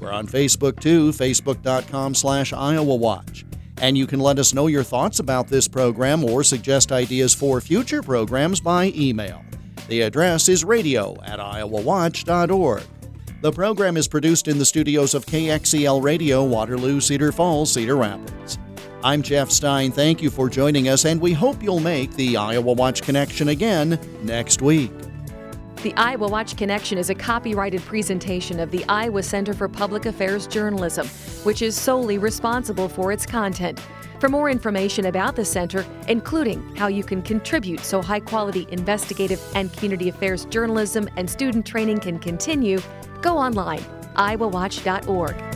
We're 0.00 0.12
on 0.12 0.26
Facebook 0.26 0.80
too, 0.80 1.10
facebook.com 1.10 2.14
slash 2.14 2.52
Iowa 2.52 2.96
Watch. 2.96 3.44
And 3.78 3.98
you 3.98 4.06
can 4.06 4.20
let 4.20 4.38
us 4.38 4.54
know 4.54 4.68
your 4.68 4.82
thoughts 4.82 5.18
about 5.18 5.48
this 5.48 5.68
program 5.68 6.24
or 6.24 6.42
suggest 6.42 6.92
ideas 6.92 7.34
for 7.34 7.60
future 7.60 8.02
programs 8.02 8.60
by 8.60 8.92
email. 8.96 9.42
The 9.88 10.00
address 10.00 10.48
is 10.48 10.64
radio 10.64 11.16
at 11.22 11.38
iowawatch.org. 11.38 12.82
The 13.42 13.52
program 13.52 13.98
is 13.98 14.08
produced 14.08 14.48
in 14.48 14.56
the 14.58 14.64
studios 14.64 15.12
of 15.12 15.26
KXEL 15.26 16.02
Radio, 16.02 16.42
Waterloo, 16.42 17.02
Cedar 17.02 17.32
Falls, 17.32 17.70
Cedar 17.70 17.96
Rapids. 17.96 18.58
I'm 19.04 19.20
Jeff 19.20 19.50
Stein. 19.50 19.92
Thank 19.92 20.22
you 20.22 20.30
for 20.30 20.48
joining 20.48 20.88
us, 20.88 21.04
and 21.04 21.20
we 21.20 21.34
hope 21.34 21.62
you'll 21.62 21.78
make 21.78 22.12
the 22.12 22.38
Iowa 22.38 22.72
Watch 22.72 23.02
Connection 23.02 23.50
again 23.50 24.00
next 24.22 24.62
week. 24.62 24.90
The 25.82 25.92
Iowa 25.96 26.28
Watch 26.28 26.56
Connection 26.56 26.96
is 26.96 27.10
a 27.10 27.14
copyrighted 27.14 27.82
presentation 27.82 28.58
of 28.58 28.70
the 28.70 28.86
Iowa 28.88 29.22
Center 29.22 29.52
for 29.52 29.68
Public 29.68 30.06
Affairs 30.06 30.46
Journalism, 30.46 31.06
which 31.44 31.60
is 31.60 31.76
solely 31.76 32.16
responsible 32.16 32.88
for 32.88 33.12
its 33.12 33.26
content. 33.26 33.78
For 34.18 34.30
more 34.30 34.48
information 34.48 35.06
about 35.06 35.36
the 35.36 35.44
center, 35.44 35.84
including 36.08 36.74
how 36.74 36.86
you 36.86 37.04
can 37.04 37.20
contribute 37.20 37.80
so 37.80 38.00
high 38.00 38.20
quality 38.20 38.66
investigative 38.70 39.42
and 39.54 39.70
community 39.74 40.08
affairs 40.08 40.46
journalism 40.46 41.06
and 41.18 41.28
student 41.28 41.66
training 41.66 42.00
can 42.00 42.18
continue, 42.18 42.80
go 43.22 43.38
online, 43.38 43.84
iowawatch.org. 44.14 45.55